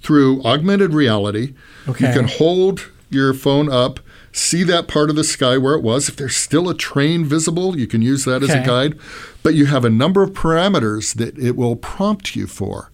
through 0.00 0.42
augmented 0.44 0.92
reality. 0.94 1.54
Okay. 1.88 2.06
You 2.08 2.12
can 2.12 2.28
hold 2.28 2.90
your 3.14 3.33
phone 3.33 3.70
up, 3.70 4.00
see 4.33 4.62
that 4.64 4.88
part 4.88 5.09
of 5.11 5.16
the 5.16 5.24
sky 5.24 5.57
where 5.57 5.74
it 5.74 5.83
was. 5.83 6.09
If 6.09 6.16
there's 6.16 6.37
still 6.37 6.68
a 6.68 6.74
train 6.77 7.24
visible, 7.24 7.79
you 7.79 7.87
can 7.87 8.03
use 8.03 8.24
that 8.24 8.42
as 8.42 8.50
a 8.50 8.62
guide. 8.64 8.98
But 9.42 9.55
you 9.55 9.66
have 9.66 9.85
a 9.85 9.90
number 9.90 10.22
of 10.22 10.33
parameters 10.33 11.14
that 11.14 11.38
it 11.38 11.57
will 11.57 11.77
prompt 11.77 12.35
you 12.37 12.46
for 12.46 12.90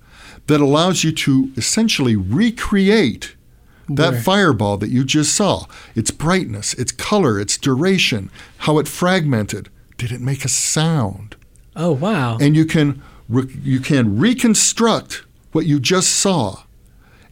that 0.47 0.61
allows 0.61 1.03
you 1.05 1.13
to 1.13 1.51
essentially 1.57 2.17
recreate 2.17 3.37
that 3.89 4.13
Where? 4.13 4.21
fireball 4.21 4.77
that 4.79 4.91
you 4.91 5.05
just 5.05 5.35
saw. 5.35 5.67
Its 5.95 6.11
brightness, 6.11 6.75
its 6.75 6.93
color, 6.93 7.41
its 7.41 7.57
duration, 7.59 8.31
how 8.59 8.79
it 8.79 8.87
fragmented. 8.87 9.69
Did 9.97 10.13
it 10.13 10.21
make 10.21 10.45
a 10.45 10.49
sound? 10.49 11.37
Oh 11.77 11.93
wow. 11.93 12.37
and 12.41 12.57
you 12.57 12.65
can 12.65 13.03
re- 13.29 13.53
you 13.63 13.81
can 13.81 14.19
reconstruct 14.19 15.25
what 15.53 15.67
you 15.67 15.79
just 15.81 16.11
saw, 16.11 16.65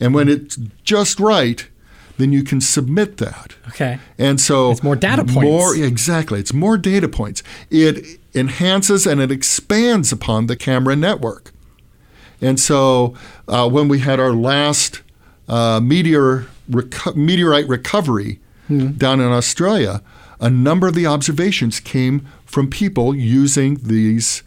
and 0.01 0.15
when 0.15 0.29
it's 0.29 0.57
just 0.85 1.19
right, 1.21 1.69
then 2.19 2.33
you 2.33 2.43
can 2.45 2.61
submit 2.61 3.17
that. 3.17 3.55
okay. 3.69 3.99
And 4.19 4.41
so 4.41 4.71
It's 4.73 4.83
more 4.83 4.97
data 4.97 5.25
points. 5.25 5.35
More 5.43 5.75
exactly, 5.77 6.39
it's 6.41 6.53
more 6.53 6.77
data 6.77 7.09
points. 7.09 7.43
It 7.71 8.21
enhances 8.35 9.07
and 9.07 9.21
it 9.21 9.31
expands 9.31 10.13
upon 10.13 10.47
the 10.47 10.57
camera 10.57 10.95
network. 10.97 11.53
And 12.41 12.61
so 12.61 13.15
uh, 13.49 13.69
when 13.69 13.89
we 13.89 14.01
had 14.01 14.21
our 14.21 14.33
last 14.33 15.03
uh, 15.49 15.81
meteor 15.83 16.47
reco- 16.71 17.17
meteorite 17.17 17.67
recovery 17.69 18.41
Hmm. 18.69 18.89
down 18.99 19.19
in 19.21 19.29
Australia, 19.33 20.03
a 20.41 20.51
number 20.51 20.87
of 20.89 20.95
the 20.95 21.07
observations 21.07 21.81
came 21.81 22.29
from 22.45 22.69
people 22.69 23.15
using 23.15 23.79
these 23.83 24.43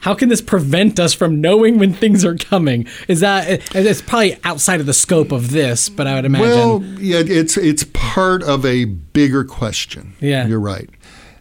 how 0.00 0.14
can 0.14 0.28
this 0.28 0.40
prevent 0.40 1.00
us 1.00 1.12
from 1.12 1.40
knowing 1.40 1.78
when 1.78 1.92
things 1.92 2.24
are 2.24 2.36
coming? 2.36 2.86
Is 3.08 3.20
that 3.20 3.62
it's 3.74 4.00
probably 4.00 4.38
outside 4.44 4.78
of 4.80 4.86
the 4.86 4.94
scope 4.94 5.32
of 5.32 5.50
this, 5.50 5.88
but 5.88 6.06
I 6.06 6.14
would 6.14 6.24
imagine. 6.24 6.48
Well, 6.48 6.82
yeah, 7.00 7.22
it's 7.24 7.56
it's 7.56 7.84
part 7.94 8.42
of 8.44 8.64
a 8.64 8.84
bigger 8.84 9.42
question. 9.44 10.14
Yeah. 10.20 10.46
You're 10.46 10.60
right. 10.60 10.88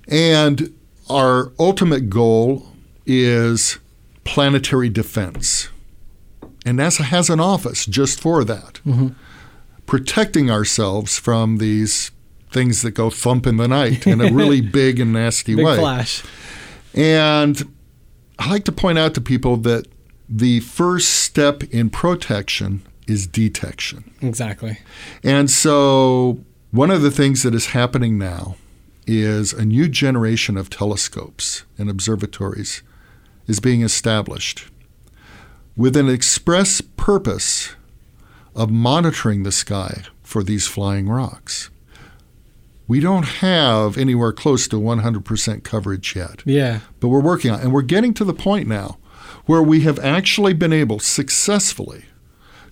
And 0.07 0.73
our 1.09 1.51
ultimate 1.59 2.09
goal 2.09 2.65
is 3.05 3.77
planetary 4.23 4.89
defense. 4.89 5.69
And 6.67 6.79
NASA 6.79 7.03
has 7.05 7.29
an 7.29 7.39
office 7.39 7.85
just 7.85 8.19
for 8.19 8.43
that. 8.43 8.81
Mm-hmm. 8.85 9.09
Protecting 9.85 10.51
ourselves 10.51 11.17
from 11.17 11.59
these 11.59 12.11
things 12.51 12.81
that 12.81 12.91
go 12.91 13.09
thump 13.09 13.47
in 13.47 13.55
the 13.55 13.69
night 13.69 14.05
in 14.05 14.19
a 14.19 14.29
really 14.33 14.59
big 14.79 14.99
and 14.99 15.13
nasty 15.13 15.55
Big 15.55 15.65
way. 15.65 15.77
flash. 15.77 16.23
And 16.93 17.73
I 18.37 18.49
like 18.49 18.65
to 18.65 18.73
point 18.73 18.97
out 18.97 19.13
to 19.13 19.21
people 19.21 19.55
that 19.57 19.87
the 20.27 20.59
first 20.59 21.07
step 21.09 21.63
in 21.63 21.89
protection 21.89 22.81
is 23.07 23.27
detection. 23.27 24.13
Exactly. 24.21 24.79
And 25.23 25.49
so, 25.49 26.43
one 26.71 26.91
of 26.91 27.01
the 27.01 27.11
things 27.11 27.43
that 27.43 27.55
is 27.55 27.67
happening 27.67 28.17
now 28.17 28.57
is 29.05 29.53
a 29.53 29.63
new 29.63 29.87
generation 29.87 30.57
of 30.57 30.69
telescopes 30.69 31.63
and 31.77 31.89
observatories 31.89 32.83
is 33.47 33.61
being 33.61 33.83
established 33.83 34.65
with 35.77 35.95
an 35.95 36.09
express 36.09 36.81
purpose 36.81 37.75
of 38.55 38.71
monitoring 38.71 39.43
the 39.43 39.51
sky 39.51 40.01
for 40.23 40.43
these 40.43 40.67
flying 40.67 41.07
rocks. 41.07 41.69
We 42.87 42.99
don't 42.99 43.25
have 43.25 43.97
anywhere 43.97 44.33
close 44.33 44.67
to 44.69 44.77
100% 44.77 45.63
coverage 45.63 46.15
yet 46.15 46.41
Yeah. 46.45 46.79
but 46.99 47.09
we're 47.09 47.21
working 47.21 47.51
on 47.51 47.59
it. 47.59 47.63
And 47.63 47.73
we're 47.73 47.81
getting 47.83 48.13
to 48.15 48.25
the 48.25 48.33
point 48.33 48.67
now 48.67 48.97
where 49.45 49.61
we 49.61 49.81
have 49.81 49.99
actually 49.99 50.53
been 50.53 50.73
able 50.73 50.99
successfully 50.99 52.05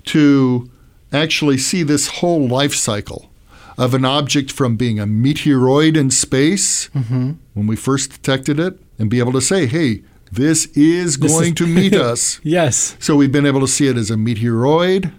to 0.05 0.69
actually 1.11 1.57
see 1.57 1.83
this 1.83 2.07
whole 2.07 2.47
life 2.47 2.73
cycle 2.73 3.31
of 3.77 3.93
an 3.93 4.05
object 4.05 4.51
from 4.51 4.77
being 4.77 4.99
a 4.99 5.05
meteoroid 5.05 5.97
in 5.97 6.09
space 6.09 6.89
mm-hmm. 6.89 7.33
when 7.53 7.67
we 7.67 7.75
first 7.75 8.09
detected 8.11 8.59
it 8.59 8.79
and 8.97 9.09
be 9.09 9.19
able 9.19 9.33
to 9.33 9.41
say, 9.41 9.65
hey, 9.65 10.01
this 10.31 10.65
is 10.67 11.17
This 11.17 11.31
going 11.31 11.49
is- 11.49 11.55
to 11.55 11.67
meet 11.67 11.93
us. 12.11 12.39
Yes. 12.43 12.95
So 12.99 13.15
we've 13.15 13.31
been 13.31 13.45
able 13.45 13.61
to 13.61 13.67
see 13.67 13.87
it 13.87 13.97
as 13.97 14.09
a 14.11 14.15
meteoroid 14.15 15.11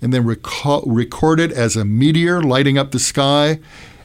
and 0.00 0.12
then 0.12 0.24
reco- 0.24 0.82
record 0.86 1.40
it 1.40 1.52
as 1.52 1.76
a 1.76 1.84
meteor 1.84 2.40
lighting 2.42 2.78
up 2.78 2.90
the 2.92 2.98
sky 2.98 3.58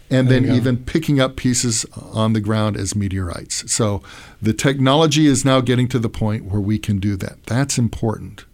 and 0.09 0.27
There 0.29 0.41
then 0.41 0.55
even 0.55 0.77
picking 0.77 1.19
up 1.19 1.35
pieces 1.37 1.85
on 1.95 2.33
the 2.33 2.41
ground 2.41 2.77
as 2.77 2.95
meteorites. 2.95 3.71
So 3.71 4.03
the 4.41 4.53
technology 4.53 5.25
is 5.27 5.43
now 5.45 5.59
getting 5.61 5.87
to 5.89 5.99
the 5.99 6.09
point 6.09 6.45
where 6.45 6.61
we 6.61 6.77
can 6.77 6.99
do 6.99 7.15
that. 7.17 7.43
That's 7.45 7.77
important. 7.79 8.45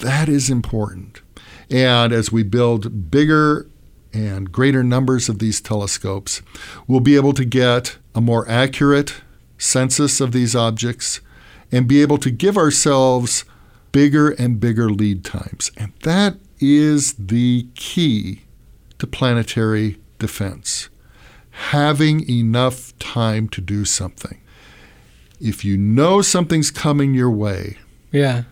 That 0.00 0.28
is 0.28 0.50
important. 0.50 1.22
And 1.70 2.12
as 2.12 2.30
we 2.30 2.42
build 2.42 3.10
bigger 3.10 3.66
and 4.12 4.52
greater 4.52 4.82
numbers 4.82 5.28
of 5.30 5.38
these 5.38 5.60
telescopes, 5.60 6.42
we'll 6.86 7.00
be 7.00 7.16
able 7.16 7.32
to 7.34 7.44
get 7.44 7.96
a 8.14 8.20
more 8.20 8.46
accurate 8.48 9.14
census 9.58 10.20
of 10.20 10.32
these 10.32 10.54
objects 10.56 11.20
and 11.72 11.88
be 11.88 12.02
able 12.02 12.18
to 12.18 12.30
give 12.30 12.56
ourselves 12.56 13.44
bigger 13.92 14.30
and 14.30 14.60
bigger 14.60 14.90
lead 14.90 15.24
times. 15.24 15.70
And 15.76 15.92
that 16.02 16.36
is 16.60 17.14
the 17.14 17.66
key 17.74 18.42
to 18.98 19.06
planetary 19.06 19.98
defense. 20.18 20.88
Having 21.70 22.28
enough 22.28 22.96
time 22.98 23.48
to 23.48 23.60
do 23.60 23.84
something. 23.84 24.40
If 25.40 25.64
you 25.64 25.76
know 25.76 26.22
something's 26.22 26.70
coming 26.70 27.14
your 27.14 27.30
way, 27.30 27.78
Yeah. 28.12 28.44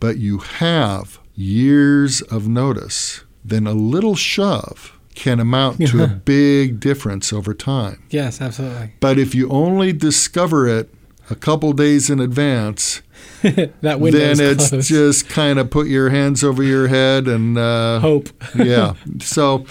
but 0.00 0.18
you 0.18 0.38
have 0.38 1.18
years 1.34 2.20
of 2.22 2.48
notice, 2.48 3.22
then 3.44 3.66
a 3.66 3.72
little 3.72 4.14
shove 4.16 4.97
can 5.18 5.40
amount 5.40 5.84
to 5.88 6.02
a 6.02 6.06
big 6.24 6.78
difference 6.78 7.32
over 7.32 7.52
time. 7.52 8.02
Yes, 8.08 8.40
absolutely. 8.40 8.92
But 9.00 9.18
if 9.18 9.34
you 9.34 9.50
only 9.50 9.92
discover 9.92 10.68
it 10.68 10.94
a 11.28 11.34
couple 11.34 11.72
days 11.72 12.08
in 12.08 12.20
advance, 12.20 13.02
that 13.42 14.00
window 14.00 14.18
then 14.18 14.40
it's 14.40 14.70
closed. 14.70 14.88
just 14.88 15.28
kind 15.28 15.58
of 15.58 15.70
put 15.70 15.88
your 15.88 16.10
hands 16.10 16.44
over 16.44 16.62
your 16.62 16.86
head 16.88 17.26
and 17.26 17.58
uh, 17.58 17.98
hope. 18.00 18.28
yeah. 18.54 18.94
So 19.20 19.66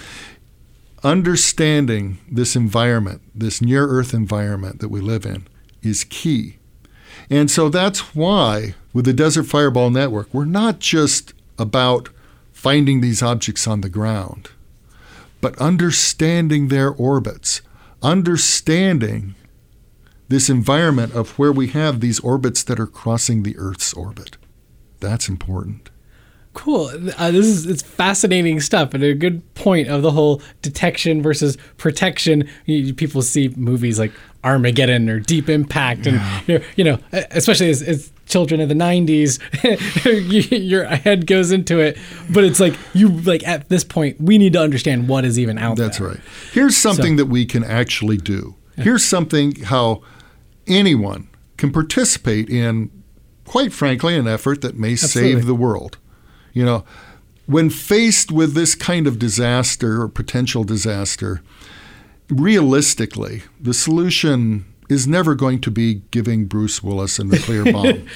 understanding 1.03 2.17
this 2.29 2.55
environment, 2.55 3.21
this 3.33 3.62
near 3.62 3.88
Earth 3.88 4.13
environment 4.13 4.79
that 4.81 4.89
we 4.89 4.99
live 4.99 5.25
in, 5.25 5.47
is 5.81 6.03
key. 6.03 6.57
And 7.29 7.49
so 7.49 7.69
that's 7.69 8.15
why, 8.15 8.75
with 8.93 9.05
the 9.05 9.13
Desert 9.13 9.43
Fireball 9.43 9.89
Network, 9.89 10.33
we're 10.33 10.45
not 10.45 10.79
just 10.79 11.33
about 11.57 12.10
finding 12.51 13.01
these 13.01 13.21
objects 13.21 13.67
on 13.67 13.81
the 13.81 13.89
ground, 13.89 14.49
but 15.41 15.58
understanding 15.60 16.67
their 16.67 16.89
orbits, 16.89 17.62
understanding 18.02 19.36
this 20.30 20.50
environment 20.50 21.13
of 21.13 21.38
where 21.39 21.52
we 21.52 21.67
have 21.67 22.00
these 22.00 22.19
orbits 22.19 22.63
that 22.63 22.80
are 22.80 22.88
crossing 22.88 23.43
the 23.43 23.58
Earth's 23.58 23.93
orbit. 23.93 24.38
That's 25.00 25.30
important. 25.30 25.89
Cool. 26.58 26.88
Uh, 27.20 27.30
this 27.30 27.46
is 27.46 27.67
it's 27.67 27.84
fascinating 27.84 28.60
stuff, 28.60 28.96
and 28.96 29.04
a 29.04 29.13
good 29.13 29.54
point 29.54 29.89
of 29.89 30.02
the 30.02 30.10
whole 30.10 30.41
detection 30.63 31.22
versus 31.22 31.56
protection. 31.78 32.50
You, 32.65 32.96
people 32.96 33.22
see 33.22 33.50
movies 33.50 34.00
like 34.00 34.12
Armageddon 34.43 35.08
or 35.08 35.20
Deep 35.20 35.50
Impact, 35.50 36.08
and 36.08 36.20
you're, 36.48 36.62
you 36.76 36.84
know, 36.84 36.98
especially 37.12 37.70
as, 37.70 37.84
as 37.84 38.12
children 38.26 38.60
of 38.60 38.70
the 38.70 38.76
'90s, 38.76 39.39
your 40.67 40.86
head 40.86 41.28
goes 41.28 41.52
into 41.52 41.80
it. 41.80 41.96
But 42.28 42.43
it's 42.43 42.60
like 42.60 42.74
you 42.91 43.10
like 43.10 43.48
at 43.48 43.70
this 43.70 43.84
point, 43.84 44.20
we 44.20 44.39
need 44.39 44.54
to 44.54 44.60
understand 44.60 45.08
what 45.08 45.26
is 45.26 45.38
even 45.38 45.60
out 45.60 45.78
That's 45.78 46.00
there. 46.00 46.08
That's 46.08 46.20
right. 46.22 46.54
Here's 46.54 46.76
something 46.76 47.17
that 47.17 47.28
we 47.28 47.46
can 47.46 47.63
actually 47.63 48.17
do. 48.17 48.56
Here's 48.78 49.04
something 49.04 49.62
how 49.65 50.02
anyone 50.65 51.30
can 51.58 51.72
participate 51.72 52.50
in, 52.50 52.89
quite 53.46 53.72
frankly, 53.72 54.17
an 54.17 54.28
effort 54.28 54.62
that 54.62 54.76
may 54.76 54.93
Absolutely. 54.93 55.34
save 55.34 55.46
the 55.46 55.56
world. 55.56 56.00
You 56.58 56.65
know, 56.65 56.84
when 57.46 57.70
faced 57.70 58.32
with 58.32 58.56
this 58.56 58.74
kind 58.74 59.06
of 59.06 59.20
disaster 59.20 60.02
or 60.02 60.08
potential 60.08 60.63
disaster, 60.63 61.43
realistically, 62.30 63.43
the 63.62 63.76
solution 63.76 64.65
is 64.89 65.06
never 65.06 65.36
going 65.36 65.60
to 65.62 65.70
be 65.70 66.02
giving 66.12 66.46
Bruce 66.46 66.82
Willis 66.82 67.20
a 67.20 67.26
nuclear 67.26 67.63
bomb. 67.72 68.08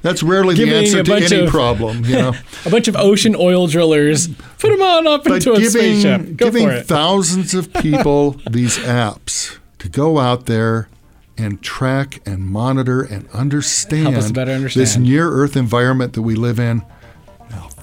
That's 0.00 0.22
rarely 0.22 0.54
the 0.54 0.64
Giving 0.64 0.78
answer 0.84 1.02
to 1.02 1.14
any 1.14 1.44
of- 1.44 1.50
problem, 1.50 2.04
you 2.06 2.14
know. 2.16 2.32
A 2.64 2.70
bunch 2.70 2.88
of 2.88 2.96
ocean 2.96 3.36
oil 3.36 3.66
drillers, 3.66 4.28
put 4.58 4.70
them 4.70 4.80
on 4.80 5.06
up 5.06 5.24
but 5.24 5.34
into 5.34 5.52
a 5.52 5.64
spaceship. 5.64 6.36
Go 6.36 6.50
giving 6.50 6.82
thousands 6.84 7.52
of 7.54 7.72
people 7.74 8.32
these 8.50 8.78
apps 8.78 9.58
to 9.80 9.88
go 9.90 10.18
out 10.18 10.46
there 10.46 10.88
and 11.36 11.60
track 11.60 12.22
and 12.24 12.46
monitor 12.46 13.02
and 13.02 13.28
understand 13.32 14.32
better 14.32 14.68
this 14.68 14.96
near 14.96 15.28
Earth 15.28 15.56
environment 15.56 16.12
that 16.14 16.22
we 16.22 16.34
live 16.36 16.58
in. 16.58 16.82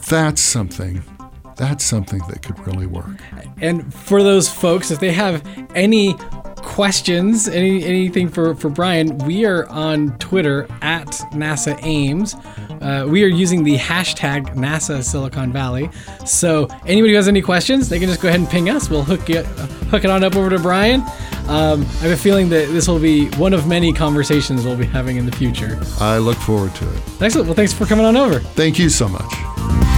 That's 0.09 0.41
something 0.41 1.03
that's 1.59 1.83
something 1.83 2.21
that 2.29 2.41
could 2.41 2.57
really 2.65 2.87
work. 2.87 3.19
And 3.61 3.93
for 3.93 4.23
those 4.23 4.47
folks, 4.47 4.91
if 4.91 5.01
they 5.01 5.11
have 5.11 5.45
any 5.75 6.13
questions, 6.55 7.49
any 7.49 7.83
anything 7.83 8.29
for, 8.29 8.55
for 8.55 8.69
Brian, 8.69 9.17
we 9.19 9.43
are 9.45 9.67
on 9.67 10.17
Twitter 10.19 10.67
at 10.81 11.07
NASA 11.33 11.77
Ames. 11.83 12.33
Uh, 12.81 13.05
we 13.09 13.25
are 13.25 13.27
using 13.27 13.65
the 13.65 13.77
hashtag 13.77 14.55
NASA 14.55 15.03
Silicon 15.03 15.51
Valley. 15.51 15.89
So 16.25 16.69
anybody 16.85 17.11
who 17.11 17.17
has 17.17 17.27
any 17.27 17.41
questions, 17.41 17.89
they 17.89 17.99
can 17.99 18.07
just 18.07 18.21
go 18.21 18.29
ahead 18.29 18.39
and 18.39 18.49
ping 18.49 18.69
us. 18.69 18.89
We'll 18.89 19.03
hook 19.03 19.29
it 19.29 19.45
hook 19.45 20.05
it 20.05 20.09
on 20.09 20.23
up 20.23 20.37
over 20.37 20.49
to 20.49 20.59
Brian. 20.59 21.01
Um, 21.49 21.81
I 21.81 22.07
have 22.07 22.11
a 22.11 22.17
feeling 22.17 22.47
that 22.49 22.69
this 22.69 22.87
will 22.87 22.99
be 22.99 23.27
one 23.31 23.51
of 23.51 23.67
many 23.67 23.91
conversations 23.91 24.63
we'll 24.63 24.77
be 24.77 24.85
having 24.85 25.17
in 25.17 25.25
the 25.25 25.35
future. 25.35 25.77
I 25.99 26.19
look 26.19 26.37
forward 26.37 26.73
to 26.75 26.89
it. 26.89 27.21
Excellent. 27.21 27.47
Well, 27.47 27.55
thanks 27.55 27.73
for 27.73 27.85
coming 27.85 28.05
on 28.05 28.15
over. 28.15 28.39
Thank 28.39 28.79
you 28.79 28.87
so 28.87 29.09
much. 29.09 29.88